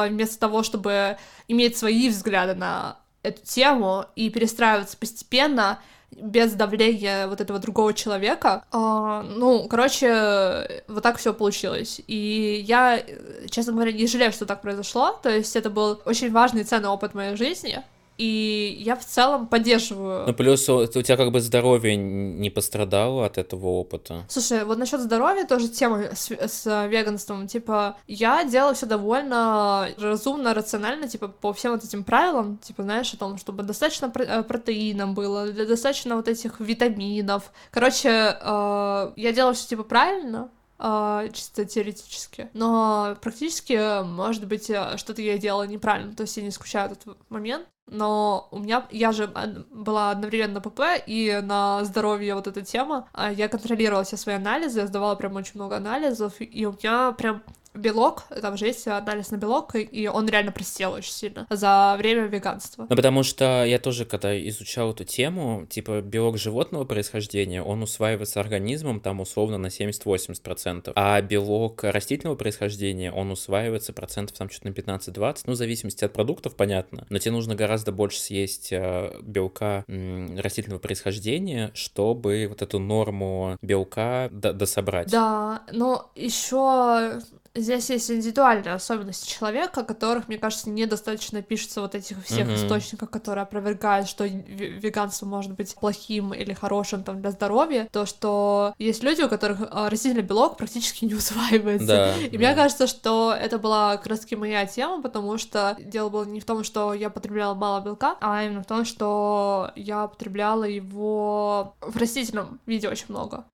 [0.09, 5.79] вместо того, чтобы иметь свои взгляды на эту тему и перестраиваться постепенно,
[6.11, 8.63] без давления вот этого другого человека.
[8.71, 12.01] А, ну, короче, вот так все получилось.
[12.07, 13.03] И я,
[13.49, 15.19] честно говоря, не жалею, что так произошло.
[15.21, 17.83] То есть это был очень важный ценный опыт моей жизни.
[18.17, 23.25] И я в целом поддерживаю Ну, плюс у, у тебя как бы здоровье не пострадало
[23.25, 24.23] от этого опыта.
[24.29, 27.47] Слушай, вот насчет здоровья тоже тема с, с веганством.
[27.47, 33.13] Типа, я делала все довольно разумно, рационально, типа, по всем вот этим правилам, типа, знаешь,
[33.13, 37.51] о том, чтобы достаточно э, протеина было, достаточно вот этих витаминов.
[37.71, 40.49] Короче, э, я делала все типа правильно.
[40.79, 42.49] э, чисто теоретически.
[42.53, 46.13] Но практически, может быть, э, что-то я делала неправильно.
[46.15, 47.65] То есть я не исключаю этот момент.
[47.87, 49.27] Но у меня, я же
[49.71, 53.07] была одновременно ПП и на здоровье вот эта тема.
[53.13, 57.11] А Я контролировала все свои анализы, я сдавала прям очень много анализов, и у меня
[57.11, 57.43] прям
[57.75, 62.25] белок, там же есть анализ на белок, и он реально просел очень сильно за время
[62.27, 62.87] веганства.
[62.89, 68.39] Ну, потому что я тоже, когда изучал эту тему, типа белок животного происхождения, он усваивается
[68.39, 74.73] организмом там условно на 70-80%, а белок растительного происхождения, он усваивается процентов там что-то на
[74.73, 79.83] 15-20, ну, в зависимости от продуктов, понятно, но тебе нужно гораздо больше съесть э, белка
[79.87, 85.11] растительного происхождения, чтобы вот эту норму белка дособрать.
[85.11, 87.21] Да, но еще
[87.55, 92.55] здесь есть индивидуальные особенности человека, которых, мне кажется, недостаточно пишется вот этих всех mm-hmm.
[92.55, 98.73] источников, которые опровергают, что веганство может быть плохим или хорошим там для здоровья, то что
[98.77, 101.87] есть люди, у которых а, растительный белок практически не усваивается.
[101.87, 102.37] Да, и да.
[102.37, 106.39] мне кажется, что это была как раз таки моя тема, потому что дело было не
[106.39, 111.75] в том, что я потребляла мало белка, а именно в том, что я потребляла его
[111.81, 113.45] в растительном виде очень много.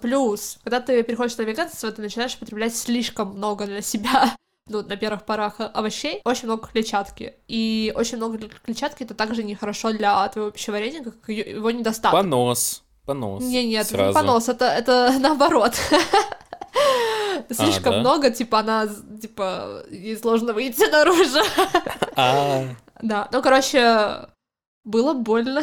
[0.00, 4.34] Плюс, когда ты переходишь на веганство, ты начинаешь потреблять слишком много для себя
[4.68, 7.34] ну, на первых порах овощей, очень много клетчатки.
[7.48, 12.18] И очень много клетчатки это также нехорошо для твоего пищеварения, как его недостаток.
[12.18, 12.82] Понос.
[13.04, 13.42] Понос.
[13.42, 15.74] Не, нет, это не понос, это, это наоборот.
[17.50, 18.00] Слишком а, да?
[18.00, 18.88] много, типа, она,
[19.20, 21.40] типа, ей сложно выйти наружу.
[22.16, 22.64] А.
[23.02, 24.28] Да, ну, короче,
[24.84, 25.62] было больно.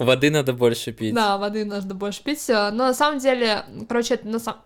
[0.00, 1.14] Воды надо больше пить.
[1.14, 2.44] Да, воды надо больше пить.
[2.48, 4.60] Но на самом деле, короче, это на самом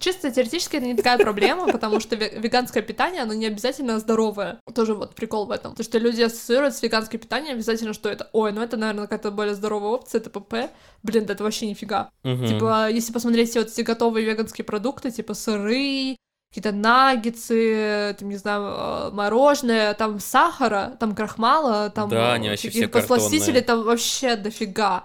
[0.00, 4.60] чисто теоретически это не такая проблема, потому что веганское питание, оно не обязательно здоровое.
[4.74, 5.74] Тоже вот прикол в этом.
[5.74, 9.30] То, что люди ассоциируют с веганским питанием обязательно, что это, ой, ну это, наверное, какая-то
[9.30, 10.70] более здоровая опция, это ПП.
[11.02, 12.10] Блин, да это вообще нифига.
[12.24, 12.46] Угу.
[12.46, 16.16] Типа, если посмотреть вот эти готовые веганские продукты, типа сыры,
[16.50, 22.70] какие-то наггетсы, там, не знаю, э, мороженое, там сахара, там крахмала, там да, они вообще
[22.70, 25.04] все посластителей там вообще дофига.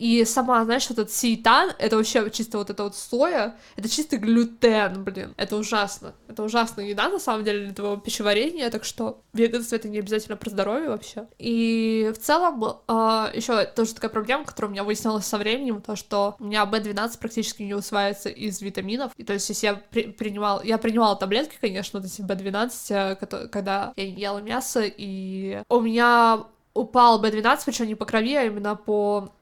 [0.00, 4.16] И сама, знаешь, вот этот сейтан, это вообще чисто вот это вот соя, это чисто
[4.16, 5.34] глютен, блин.
[5.36, 6.14] Это ужасно.
[6.26, 10.38] Это ужасная еда, на самом деле, для твоего пищеварения, так что веганство это не обязательно
[10.38, 11.26] про здоровье вообще.
[11.38, 15.82] И в целом, э, а, еще тоже такая проблема, которая у меня выяснилась со временем,
[15.82, 19.12] то, что у меня B12 практически не усваивается из витаминов.
[19.18, 23.48] И то есть, если я при принимала, я принимала таблетки, конечно, вот эти B12, э,
[23.48, 28.76] когда я ела мясо, и у меня упал B12, причем не по крови, а именно
[28.76, 29.32] по...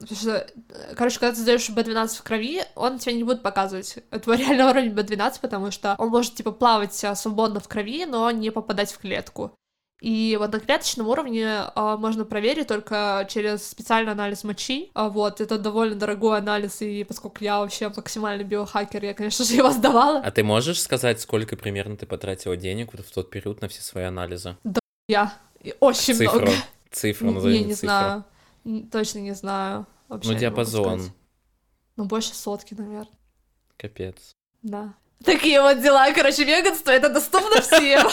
[0.97, 4.93] Короче, когда ты сдаешь B12 в крови, он тебе не будет показывать твой реальный уровень
[4.93, 9.53] B12, потому что он может, типа, плавать свободно в крови, но не попадать в клетку.
[10.01, 14.93] И вот на клеточном уровне а, можно проверить только через специальный анализ мочи.
[14.95, 19.55] А, вот, это довольно дорогой анализ, и поскольку я вообще максимальный биохакер, я, конечно же,
[19.57, 20.21] его сдавала.
[20.21, 23.83] А ты можешь сказать, сколько примерно ты потратила денег вот в тот период на все
[23.83, 24.57] свои анализы?
[24.63, 25.35] Да, я.
[25.81, 26.43] Очень Цифру.
[26.43, 26.53] много.
[26.91, 27.59] Цифру назови.
[27.59, 27.87] Я не цифру.
[27.87, 28.25] знаю.
[28.91, 29.87] Точно не знаю.
[30.09, 31.13] Вообще ну, диапазон.
[31.97, 33.09] Ну, больше сотки, наверное.
[33.77, 34.35] Капец.
[34.63, 34.95] Да.
[35.25, 36.13] Такие вот дела.
[36.13, 38.07] Короче, веганство это доступно всем.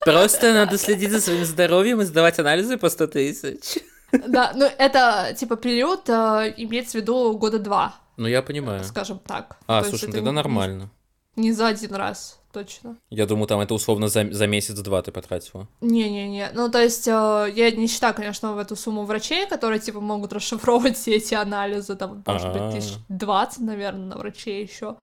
[0.00, 3.78] Просто надо следить за своим здоровьем и сдавать анализы по 100 тысяч.
[4.12, 7.96] Да, ну это типа период э, имеется в виду года два.
[8.16, 8.82] Ну я понимаю.
[8.84, 9.58] Скажем так.
[9.66, 10.90] А, То слушай, ну тогда нормально.
[11.36, 12.96] Не за один раз точно.
[13.10, 15.68] Я думаю, там это условно за, за месяц-два ты потратила.
[15.80, 20.00] Не-не-не, ну то есть э, я не считаю, конечно, в эту сумму врачей, которые типа
[20.00, 24.98] могут расшифровывать все эти анализы, там, может быть, тысяч двадцать, наверное, на врачей еще,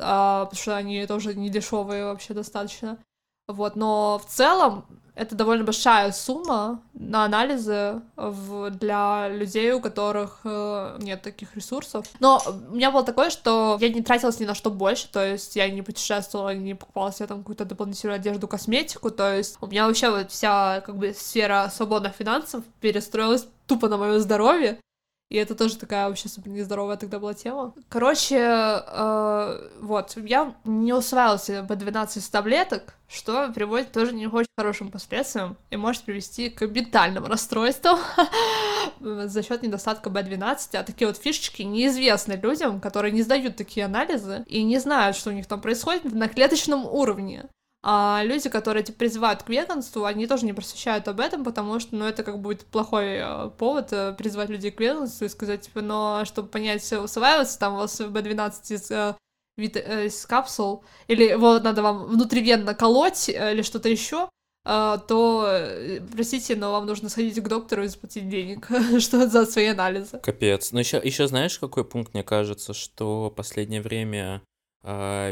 [0.00, 2.98] а, потому что они тоже не дешевые вообще достаточно.
[3.48, 4.84] Вот, но в целом
[5.18, 12.06] это довольно большая сумма на анализы в, для людей, у которых э, нет таких ресурсов.
[12.20, 15.56] Но у меня было такое, что я не тратилась ни на что больше, то есть
[15.56, 19.88] я не путешествовала, не покупала себе там какую-то дополнительную одежду, косметику, то есть у меня
[19.88, 24.78] вообще вот вся как бы сфера свободных финансов перестроилась тупо на мое здоровье.
[25.28, 27.74] И это тоже такая вообще супер нездоровая тогда была тема.
[27.90, 35.56] Короче, э, вот, я не усваивался B12 таблеток, что приводит тоже не очень хорошим последствиям
[35.70, 37.98] и может привести к ментальным расстройствам
[39.00, 40.76] за счет недостатка B12.
[40.78, 45.28] А такие вот фишечки неизвестны людям, которые не сдают такие анализы и не знают, что
[45.28, 47.48] у них там происходит на клеточном уровне.
[47.82, 51.94] А люди, которые типа, призывают к веганству, они тоже не просвещают об этом, потому что,
[51.94, 55.80] ну, это как будет плохой э, повод э, призывать людей к веганству и сказать, типа,
[55.80, 59.14] но чтобы понять, усваивается, там у вас B12 из, э,
[59.56, 64.28] из капсул, или его надо вам внутривенно колоть, или что-то еще,
[64.64, 65.60] то,
[66.12, 68.68] простите, но вам нужно сходить к доктору и заплатить денег,
[69.00, 70.18] что за свои анализы.
[70.18, 70.72] Капец.
[70.72, 74.42] Но еще, еще знаешь, какой пункт, мне кажется, что последнее время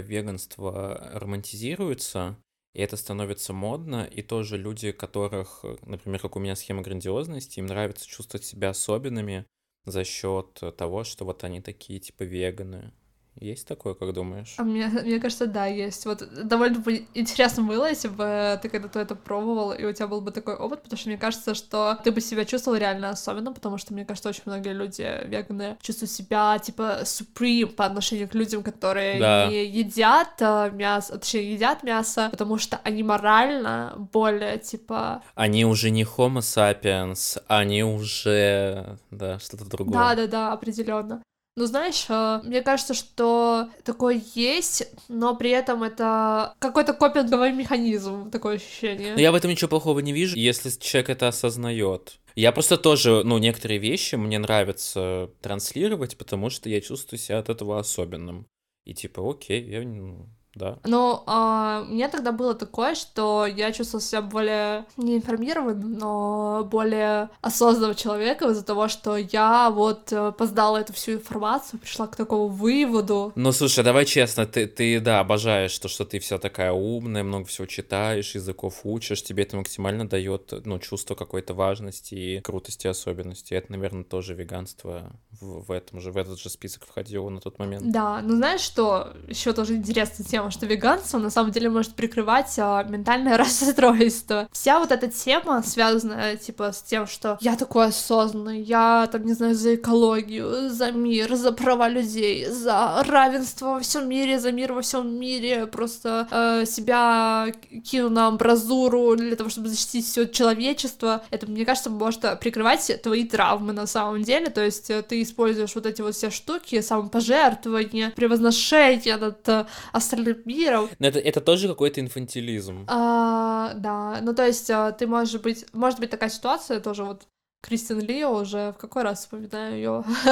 [0.00, 2.36] веганство романтизируется,
[2.74, 7.66] и это становится модно, и тоже люди, которых, например, как у меня схема грандиозности, им
[7.66, 9.46] нравится чувствовать себя особенными
[9.86, 12.92] за счет того, что вот они такие типа веганы,
[13.40, 14.54] Есть такое, как думаешь?
[14.56, 16.06] А мне, мне кажется, да, есть.
[16.06, 20.22] Вот довольно бы интересно было, если бы ты когда-то это пробовал, и у тебя был
[20.22, 23.76] бы такой опыт, потому что мне кажется, что ты бы себя чувствовал реально особенно, потому
[23.76, 28.62] что, мне кажется, очень многие люди веганы чувствуют себя, типа, supreme по отношению к людям,
[28.62, 29.46] которые да.
[29.48, 35.22] не едят э, мясо, точнее, едят мясо, потому что они морально более, типа...
[35.34, 39.94] Они уже не homo sapiens, они уже, да, что-то другое.
[39.94, 41.22] Да-да-да, определенно.
[41.58, 48.30] Ну, знаешь, э, мне кажется, что такое есть, но при этом это какой-то копинговый механизм,
[48.30, 49.14] такое ощущение.
[49.14, 52.18] Но я в этом ничего плохого не вижу, если человек это осознает.
[52.34, 57.48] Я просто тоже, ну, некоторые вещи мне нравится транслировать, потому что я чувствую себя от
[57.48, 58.46] этого особенным.
[58.84, 60.78] И типа, окей, я ну, да.
[60.84, 66.66] Ну, а, у меня тогда было такое, что я чувствовала себя более не информированным, но
[66.70, 72.16] более осознанным человеком из-за того, что я вот э, поздала эту всю информацию, пришла к
[72.16, 73.32] такому выводу.
[73.34, 77.44] Ну, слушай, давай честно, ты, ты да, обожаешь то, что ты вся такая умная, много
[77.46, 83.52] всего читаешь, языков учишь, тебе это максимально дает, ну, чувство какой-то важности и крутости особенности.
[83.52, 87.58] Это, наверное, тоже веганство в, в этом же, в этот же список входило на тот
[87.58, 87.92] момент.
[87.92, 92.54] Да, ну знаешь что, еще тоже интересная тема, что веганство на самом деле может прикрывать
[92.58, 94.48] а, ментальное расстройство.
[94.52, 99.32] Вся вот эта тема связана, типа, с тем, что я такой осознанный, я, там, не
[99.32, 104.72] знаю, за экологию, за мир, за права людей, за равенство во всем мире, за мир
[104.72, 107.52] во всем мире, просто э, себя
[107.84, 111.24] кину на амбразуру для того, чтобы защитить все человечество.
[111.30, 115.74] Это, мне кажется, может прикрывать твои травмы на самом деле, то есть э, ты используешь
[115.74, 120.88] вот эти вот все штуки, самопожертвование, превозношение над э, остальным миром.
[120.98, 122.84] Но это, это тоже какой-то инфантилизм.
[122.88, 127.26] А, да, ну то есть а, ты можешь быть, может быть такая ситуация тоже вот
[127.62, 130.04] Кристин Лио уже в какой раз вспоминаю ее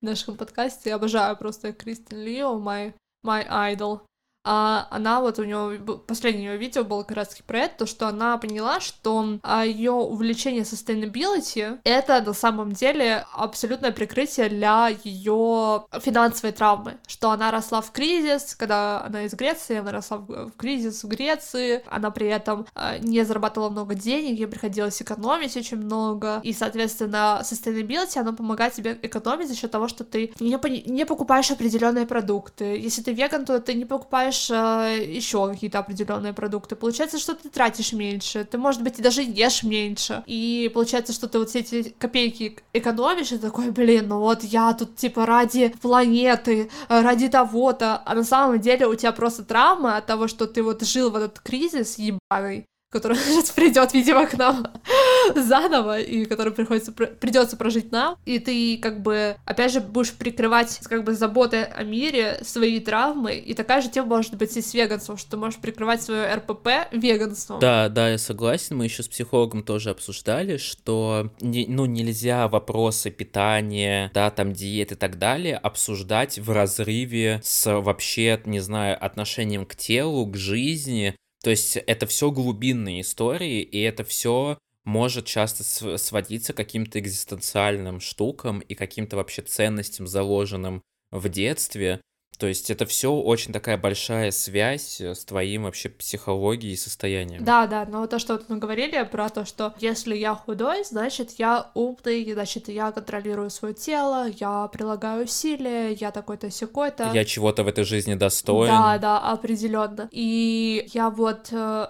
[0.00, 0.94] в нашем подкасте.
[0.94, 2.92] Обожаю просто Кристин Лио, my,
[3.24, 4.00] my idol
[4.44, 8.08] а она вот у нее последнее ее видео было как раз про это, то, что
[8.08, 15.84] она поняла, что а, ее увлечение sustainability это на самом деле абсолютное прикрытие для ее
[16.00, 20.52] финансовой травмы, что она росла в кризис, когда она из Греции, она росла в, в
[20.56, 25.76] кризис в Греции, она при этом а, не зарабатывала много денег, ей приходилось экономить очень
[25.76, 30.58] много, и, соответственно, sustainability, она помогает тебе экономить за счет того, что ты не,
[30.90, 32.64] не покупаешь определенные продукты.
[32.64, 36.76] Если ты веган, то ты не покупаешь покупаешь э, еще какие-то определенные продукты.
[36.76, 40.22] Получается, что ты тратишь меньше, ты, может быть, и даже ешь меньше.
[40.26, 44.72] И получается, что ты вот все эти копейки экономишь, и такой, блин, ну вот я
[44.74, 48.02] тут типа ради планеты, ради того-то.
[48.04, 51.16] А на самом деле у тебя просто травма от того, что ты вот жил в
[51.16, 54.66] этот кризис ебаный, который сейчас придет, видимо, к нам
[55.34, 60.80] заново, и который приходится, придется прожить нам, и ты как бы, опять же, будешь прикрывать
[60.84, 64.74] как бы заботы о мире, свои травмы, и такая же тема может быть и с
[64.74, 67.60] веганством, что ты можешь прикрывать свое РПП веганством.
[67.60, 73.10] Да, да, я согласен, мы еще с психологом тоже обсуждали, что не, ну нельзя вопросы
[73.10, 79.66] питания, да, там диет и так далее обсуждать в разрыве с вообще, не знаю, отношением
[79.66, 85.64] к телу, к жизни, то есть это все глубинные истории, и это все может часто
[85.98, 92.00] сводиться к каким-то экзистенциальным штукам и каким-то вообще ценностям, заложенным в детстве.
[92.40, 97.44] То есть это все очень такая большая связь э, с твоим вообще психологией и состоянием.
[97.44, 101.32] Да, да, но то, что вот мы говорили про то, что если я худой, значит
[101.32, 107.10] я умный, значит я контролирую свое тело, я прилагаю усилия, я такой-то секой-то.
[107.12, 108.70] Я чего-то в этой жизни достоин.
[108.70, 110.08] Да, да, определенно.
[110.10, 111.88] И я вот э,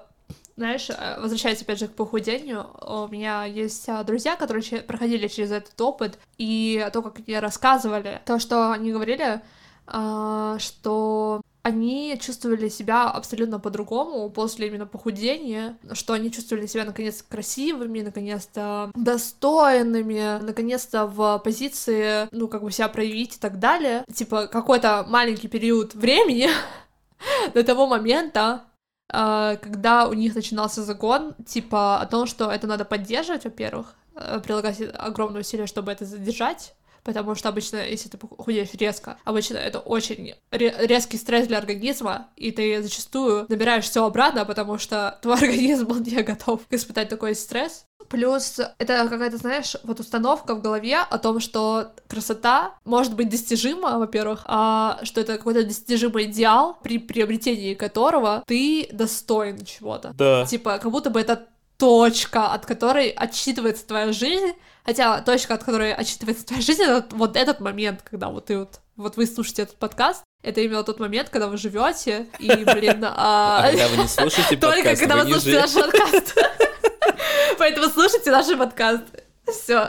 [0.56, 5.80] знаешь, э, возвращаясь опять же к похудению, у меня есть друзья, которые проходили через этот
[5.80, 9.42] опыт, и то, как они рассказывали, то, что они говорили,
[9.90, 18.00] что они чувствовали себя абсолютно по-другому после именно похудения, что они чувствовали себя наконец красивыми,
[18.00, 24.04] наконец-то достойными, наконец-то в позиции, ну, как бы себя проявить и так далее.
[24.12, 26.48] Типа, какой-то маленький период времени
[27.54, 28.64] до того момента,
[29.12, 34.40] а, когда у них начинался закон, типа, о том, что это надо поддерживать, во-первых, э,
[34.42, 36.74] прилагать огромные усилия, чтобы это задержать,
[37.04, 42.50] потому что обычно, если ты худеешь резко, обычно это очень резкий стресс для организма, и
[42.50, 47.84] ты зачастую набираешь все обратно, потому что твой организм был не готов испытать такой стресс.
[48.08, 54.00] Плюс это какая-то, знаешь, вот установка в голове о том, что красота может быть достижима,
[54.00, 60.12] во-первых, а что это какой-то достижимый идеал, при приобретении которого ты достоин чего-то.
[60.14, 60.44] Да.
[60.44, 64.52] Типа, как будто бы это точка, от которой отсчитывается твоя жизнь,
[64.84, 68.80] Хотя точка, от которой отчитывается твоя жизнь, это вот этот момент, когда вот ты вот,
[68.96, 73.04] вот вы слушаете этот подкаст, это именно тот момент, когда вы живете, и, блин...
[73.04, 76.38] А, а когда вы не слушаете подкаст, Только когда вы, слушаете наш подкаст.
[77.58, 79.04] Поэтому слушайте наш подкаст.
[79.46, 79.88] Все.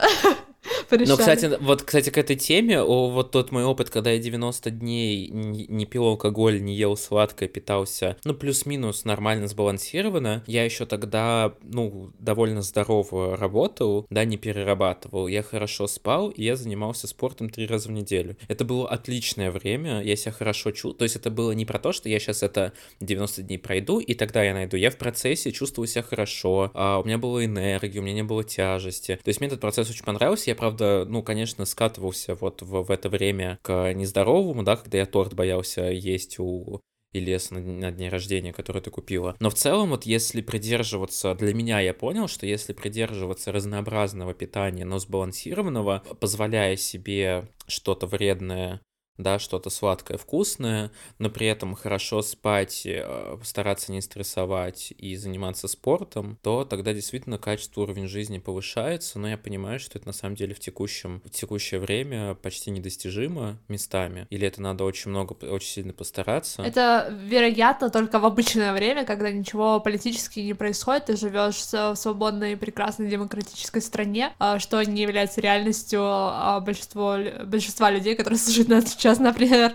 [0.91, 5.27] Ну, кстати, вот, кстати, к этой теме, вот тот мой опыт, когда я 90 дней
[5.29, 12.11] не, пил алкоголь, не ел сладкое, питался, ну, плюс-минус нормально сбалансированно, я еще тогда, ну,
[12.19, 17.87] довольно здорово работал, да, не перерабатывал, я хорошо спал, и я занимался спортом три раза
[17.87, 18.37] в неделю.
[18.47, 21.91] Это было отличное время, я себя хорошо чувствовал, то есть это было не про то,
[21.91, 24.77] что я сейчас это 90 дней пройду, и тогда я найду.
[24.77, 28.43] Я в процессе чувствовал себя хорошо, а у меня была энергия, у меня не было
[28.43, 29.19] тяжести.
[29.23, 32.91] То есть мне этот процесс очень понравился, я, правда, ну, конечно, скатывался вот в, в
[32.91, 36.81] это время к нездоровому, да, когда я торт боялся есть у
[37.13, 39.35] и на, на дне рождения, который ты купила.
[39.39, 44.85] Но в целом, вот если придерживаться, для меня я понял, что если придерживаться разнообразного питания,
[44.85, 48.81] но сбалансированного, позволяя себе что-то вредное
[49.17, 55.67] да, что-то сладкое, вкусное, но при этом хорошо спать, э, стараться не стрессовать и заниматься
[55.67, 60.35] спортом, то тогда действительно качество, уровень жизни повышается, но я понимаю, что это на самом
[60.35, 65.69] деле в текущем, в текущее время почти недостижимо местами, или это надо очень много, очень
[65.69, 66.63] сильно постараться.
[66.63, 72.57] Это, вероятно, только в обычное время, когда ничего политически не происходит, ты живешь в свободной,
[72.57, 78.91] прекрасной демократической стране, а, что не является реальностью а, большинства, большинства людей, которые слушают нас
[79.01, 79.73] сейчас, например.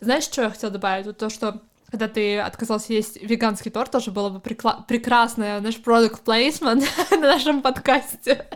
[0.00, 1.06] Знаешь, что я хотела добавить?
[1.06, 1.62] Вот то, что
[1.94, 7.16] когда ты отказался есть веганский торт, тоже было бы прикла- прекрасное, наш product placement на
[7.18, 8.46] нашем подкасте.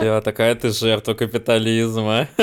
[0.00, 2.26] Я такая ты жертва капитализма.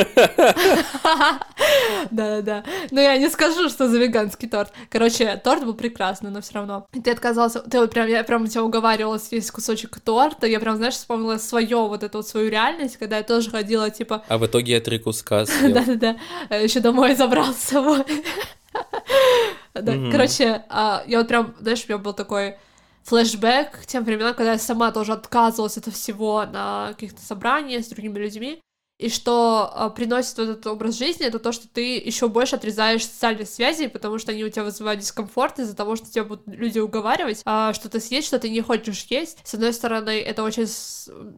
[2.11, 2.63] Да-да-да.
[2.91, 4.71] Но я не скажу, что за веганский торт.
[4.89, 6.87] Короче, торт был прекрасный, но все равно.
[6.93, 10.77] И ты отказался, ты вот прям, я прям тебя уговаривала съесть кусочек торта, я прям,
[10.77, 14.23] знаешь, вспомнила свое вот эту вот свою реальность, когда я тоже ходила, типа...
[14.29, 15.73] А в итоге я три куска съел.
[15.73, 16.55] Да-да-да.
[16.55, 18.05] Еще домой забрал с собой.
[19.73, 20.11] Да, mm-hmm.
[20.11, 22.57] короче, а, я вот прям, знаешь, у меня был такой
[23.03, 27.89] флешбэк к тем временам, когда я сама тоже отказывалась от всего на каких-то собраниях с
[27.89, 28.61] другими людьми,
[28.99, 33.05] и что а, приносит вот этот образ жизни, это то, что ты еще больше отрезаешь
[33.05, 36.79] социальные связи, потому что они у тебя вызывают дискомфорт из-за того, что тебя будут люди
[36.79, 39.39] уговаривать, а, что-то съесть, что ты не хочешь есть.
[39.45, 40.67] С одной стороны, это очень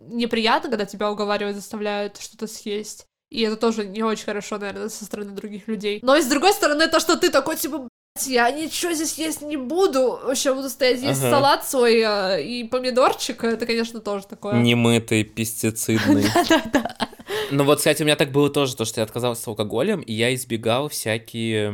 [0.07, 3.05] неприятно, когда тебя уговаривают, заставляют что-то съесть.
[3.29, 5.99] И это тоже не очень хорошо, наверное, со стороны других людей.
[6.01, 7.87] Но и с другой стороны, то, что ты такой, типа,
[8.27, 11.31] я ничего здесь есть не буду, вообще буду стоять есть ага.
[11.31, 14.61] салат свой э, и помидорчик, это, конечно, тоже такое.
[14.61, 16.25] Немытый, пестицидный.
[16.33, 17.09] Да-да-да.
[17.51, 20.33] Ну вот, кстати, у меня так было тоже, то, что я отказался алкоголем, и я
[20.35, 21.71] избегал всякие...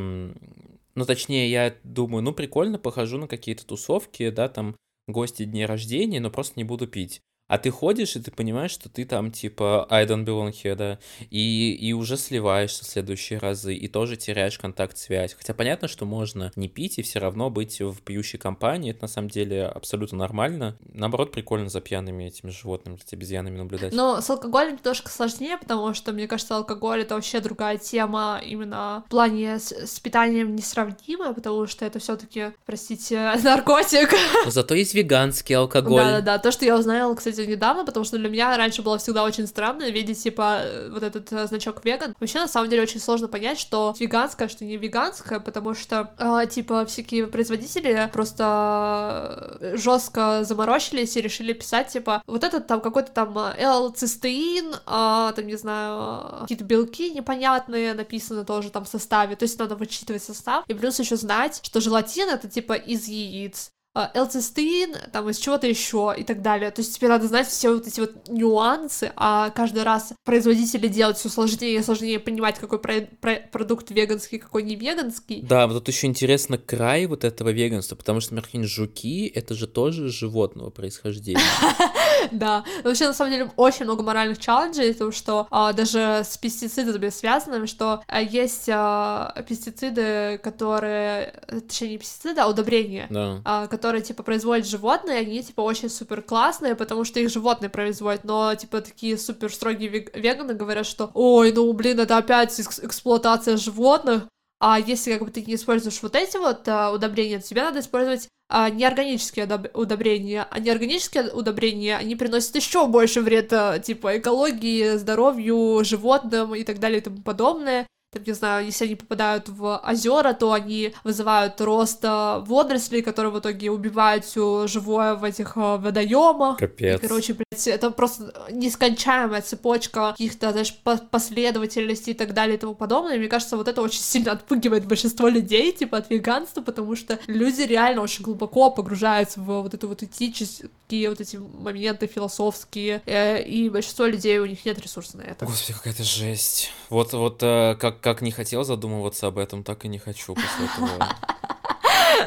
[0.96, 4.76] Ну, точнее, я думаю, ну, прикольно, похожу на какие-то тусовки, да, там,
[5.08, 7.22] гости дней рождения, но просто не буду пить.
[7.48, 11.00] А ты ходишь, и ты понимаешь, что ты там, типа, I don't belong here, да,
[11.30, 15.34] и, и уже сливаешься в следующие разы, и тоже теряешь контакт-связь.
[15.34, 19.08] Хотя понятно, что можно не пить и все равно быть в пьющей компании, это на
[19.08, 20.78] самом деле абсолютно нормально.
[20.94, 23.94] Наоборот, прикольно за пьяными этими животными, за обезьянами наблюдать.
[23.94, 29.04] Но с алкоголем немножко сложнее, потому что, мне кажется, алкоголь— это вообще другая тема, именно
[29.08, 34.14] в плане с, с питанием несравнимая, потому что это все таки простите, наркотик.
[34.48, 36.02] Зато есть веганский алкоголь.
[36.02, 39.24] Да-да-да, то, что я узнала, кстати, кстати, недавно, потому что для меня раньше было всегда
[39.24, 42.16] очень странно видеть, типа, э, вот этот э, значок веган.
[42.20, 46.48] Вообще, на самом деле, очень сложно понять, что веганское, что не веганское, потому что, э,
[46.50, 53.12] типа, всякие производители просто э, жестко заморочились и решили писать, типа, вот этот там какой-то
[53.12, 59.44] там L-цистеин, э, там, не знаю, какие-то белки непонятные написаны тоже там в составе, то
[59.44, 63.72] есть надо вычитывать состав, и плюс еще знать, что желатин это, типа, из яиц,
[64.14, 66.72] элцистеин, там из чего-то еще и так далее.
[66.72, 71.18] То есть тебе надо знать все вот эти вот нюансы, а каждый раз производители делают
[71.18, 75.42] все сложнее и сложнее понимать, какой про про продукт веганский, какой не веганский.
[75.42, 79.68] Да, вот тут еще интересно край вот этого веганства, потому что, например, жуки— это же
[79.68, 81.42] тоже животного происхождения.
[82.32, 87.10] Да, вообще, на самом деле, очень много моральных челленджей, потому что а, даже с пестицидами
[87.10, 93.42] связанными, что а, есть а, пестициды, которые, точнее, не пестициды, а удобрения, да.
[93.46, 98.24] а, которые, типа, производят животные, они, типа, очень супер классные, потому что их животные производят,
[98.24, 104.24] но, типа, такие супер строгие веганы говорят, что, ой, ну, блин, это опять эксплуатация животных,
[104.60, 107.80] а если как бы ты не используешь вот эти вот а, удобрения, то тебе надо
[107.80, 110.48] использовать а, неорганические удобрения.
[110.50, 117.00] А неорганические удобрения, они приносят еще больше вреда, типа, экологии, здоровью, животным и так далее
[117.00, 117.88] и тому подобное.
[118.12, 123.40] Там, не знаю, если они попадают в озера, то они вызывают рост водорослей, которые в
[123.40, 126.58] итоге убивают все живое в этих а, водоемах.
[126.58, 127.04] Капец.
[127.04, 130.74] И, короче, блядь, это просто нескончаемая цепочка каких-то, знаешь,
[131.12, 133.16] последовательностей и так далее и тому подобное.
[133.16, 137.20] И мне кажется, вот это очень сильно отпугивает большинство людей, типа, от веганства, потому что
[137.28, 143.44] люди реально очень глубоко погружаются в вот это вот этические вот эти моменты философские, э,
[143.44, 145.46] и большинство людей, у них нет ресурсов на это.
[145.46, 146.72] Господи, какая-то жесть.
[146.90, 150.66] Вот, вот э, как, как не хотел задумываться об этом, так и не хочу после
[150.66, 151.10] этого.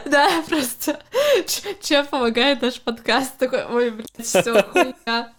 [0.04, 1.02] Да, просто
[1.80, 3.36] чем помогает наш подкаст?
[3.38, 5.32] Такой, ой, блядь, все, хуйня.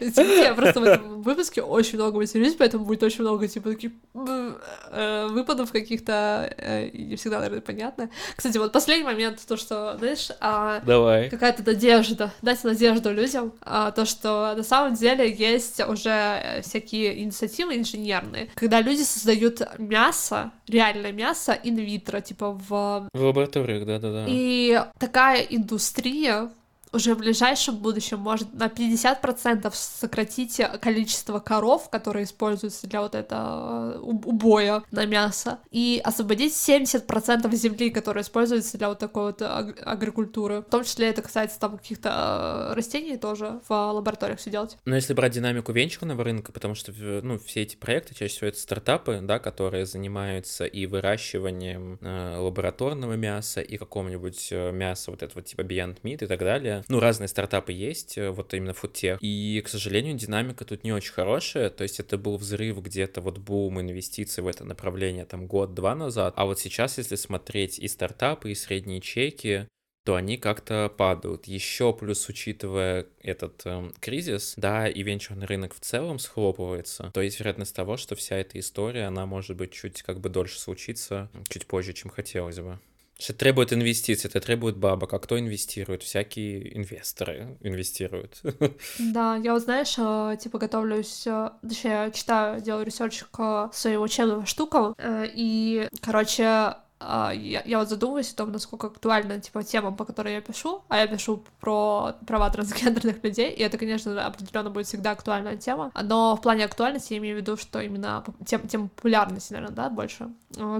[0.00, 5.26] Я просто в этом выпуске очень много матерюсь, поэтому будет очень много, типа, таких э,
[5.30, 8.10] выпадов каких-то, э, не всегда, наверное, понятно.
[8.36, 11.28] Кстати, вот последний момент, то, что, знаешь, а, Давай.
[11.28, 17.76] какая-то надежда, дать надежду людям, а, то, что на самом деле есть уже всякие инициативы
[17.76, 23.08] инженерные, когда люди создают мясо, реальное мясо инвитро, типа в...
[23.12, 24.24] В лабораториях, да-да-да.
[24.28, 26.50] И такая индустрия
[26.92, 33.94] уже в ближайшем будущем может на 50% сократить количество коров, которые используются для вот этого
[33.94, 40.60] э, убоя на мясо, и освободить 70% земли, которая используется для вот такой вот агрикультуры.
[40.60, 44.76] В том числе это касается там каких-то э, растений тоже в лабораториях все делать.
[44.84, 48.58] Но если брать динамику венчурного рынка, потому что ну, все эти проекты чаще всего это
[48.58, 55.62] стартапы, да, которые занимаются и выращиванием э, лабораторного мяса, и какого-нибудь мяса вот этого типа
[55.62, 59.68] Beyond Meat и так далее, ну, разные стартапы есть, э, вот именно фудтех, и, к
[59.68, 64.42] сожалению, динамика тут не очень хорошая, то есть это был взрыв где-то вот бум инвестиций
[64.42, 69.00] в это направление там год-два назад, а вот сейчас, если смотреть и стартапы, и средние
[69.00, 69.68] чеки,
[70.06, 71.46] то они как-то падают.
[71.46, 77.40] Еще плюс, учитывая этот э, кризис, да, и венчурный рынок в целом схлопывается, то есть
[77.40, 81.66] вероятность того, что вся эта история, она может быть чуть как бы дольше случиться, чуть
[81.66, 82.78] позже, чем хотелось бы.
[83.18, 85.14] Это требует инвестиций, это требует бабок.
[85.14, 86.02] А кто инвестирует?
[86.02, 88.40] Всякие инвесторы инвестируют.
[88.98, 94.46] Да, я вот, знаешь, э, типа готовлюсь, э, точнее, читаю, делаю research к своим учебным
[94.46, 100.04] штукам, э, и, короче, я, я вот задумываюсь о том, насколько актуальна, типа, тема, по
[100.04, 104.86] которой я пишу, а я пишу про права трансгендерных людей, и это, конечно, определенно будет
[104.86, 108.88] всегда актуальная тема, но в плане актуальности я имею в виду, что именно тем, тем
[108.88, 110.30] популярности, наверное, да, больше.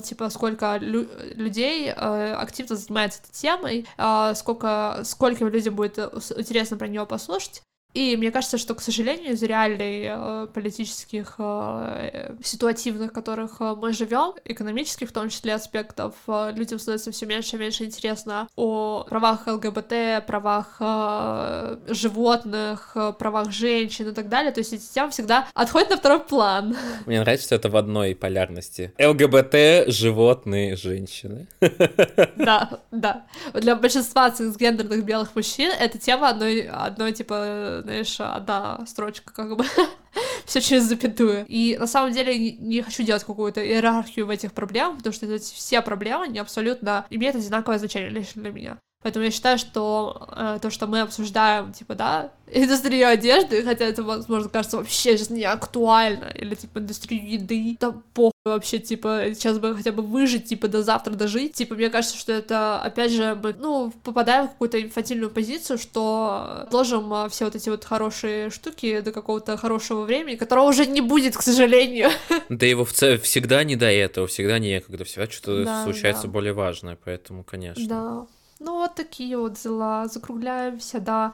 [0.03, 6.77] Типа, сколько лю- людей э, активно занимается этой темой, э, сколько, скольким людям будет интересно
[6.77, 7.62] про нее послушать,
[7.97, 13.75] и мне кажется, что, к сожалению, из реалий э, политических, э, ситуативных, в которых э,
[13.75, 19.07] мы живем, экономических в том числе аспектов, людям становится все меньше и меньше интересно о
[19.09, 20.77] правах ЛГБТ, правах
[21.89, 24.53] животных, правах женщин и так далее.
[24.53, 26.77] То есть эти темы всегда отходят на второй план.
[27.07, 28.93] Мне нравится, что это в одной полярности.
[28.99, 31.47] ЛГБТ, животные, женщины.
[32.37, 33.25] Да, да.
[33.55, 39.64] Для большинства цисгендерных белых мужчин эта тема одной, одной типа знаешь, одна строчка как бы
[40.45, 41.47] все через запятую.
[41.49, 45.80] И на самом деле не хочу делать какую-то иерархию в этих проблемах, потому что все
[45.82, 48.78] проблемы, они абсолютно имеют одинаковое значение лично для меня.
[49.03, 54.03] Поэтому я считаю, что э, то, что мы обсуждаем, типа, да, индустрию одежды, хотя это,
[54.03, 59.59] возможно, кажется вообще сейчас не актуально, или, типа, индустрию еды, да похуй вообще, типа, сейчас
[59.59, 61.55] бы хотя бы выжить, типа, до завтра дожить.
[61.55, 66.67] Типа, мне кажется, что это, опять же, мы, ну, попадаем в какую-то инфантильную позицию, что
[66.71, 71.01] ложим а, все вот эти вот хорошие штуки до какого-то хорошего времени, которого уже не
[71.01, 72.11] будет, к сожалению.
[72.49, 76.29] Да его в целом всегда не до этого, всегда некогда, всегда что-то да, случается да.
[76.29, 77.87] более важное, поэтому, конечно.
[77.87, 78.27] Да.
[78.59, 80.07] Ну, вот такие вот дела.
[80.09, 81.33] Закругляемся, да.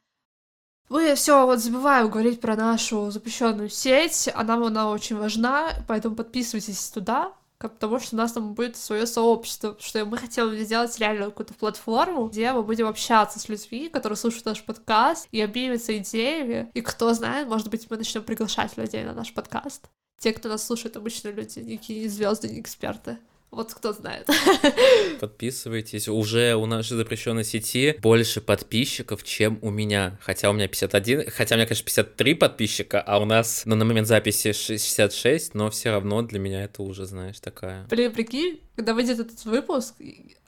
[0.89, 6.15] Мы все вот забываем говорить про нашу запрещенную сеть, а нам она очень важна, поэтому
[6.15, 11.27] подписывайтесь туда, потому что у нас там будет свое сообщество, что мы хотим сделать реально
[11.27, 16.71] какую-то платформу, где мы будем общаться с людьми, которые слушают наш подкаст, и обмениваться идеями,
[16.75, 19.89] и кто знает, может быть, мы начнем приглашать людей на наш подкаст.
[20.19, 23.19] Те, кто нас слушает, обычно люди, никакие звезды, не эксперты.
[23.53, 24.27] Вот кто знает.
[25.21, 26.09] Подписывайтесь.
[26.09, 30.19] Уже у нашей запрещенной сети больше подписчиков, чем у меня.
[30.23, 33.85] Хотя у меня 51, хотя у меня, конечно, 53 подписчика, а у нас ну, на
[33.85, 37.87] момент записи 66, но все равно для меня это уже, знаешь, такая.
[37.91, 39.97] Блин, прикинь, когда выйдет этот выпуск,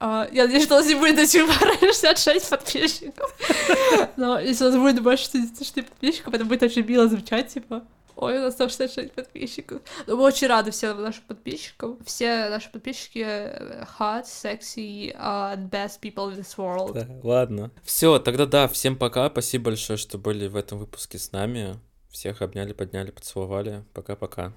[0.00, 3.36] а, я надеюсь, что у нас не будет до сих пор 66 подписчиков.
[4.16, 7.84] Но если у нас будет больше 66 подписчиков, это будет очень мило звучать, типа.
[8.16, 9.82] Ой, у нас 166 подписчиков.
[10.06, 11.98] Но мы очень рады всем нашим подписчикам.
[12.04, 16.92] Все наши подписчики э, hot, sexy, uh, best people in this world.
[16.92, 17.70] Да, ладно.
[17.82, 19.28] Все, тогда да, всем пока.
[19.30, 21.78] Спасибо большое, что были в этом выпуске с нами.
[22.10, 23.82] Всех обняли, подняли, поцеловали.
[23.92, 24.52] Пока-пока.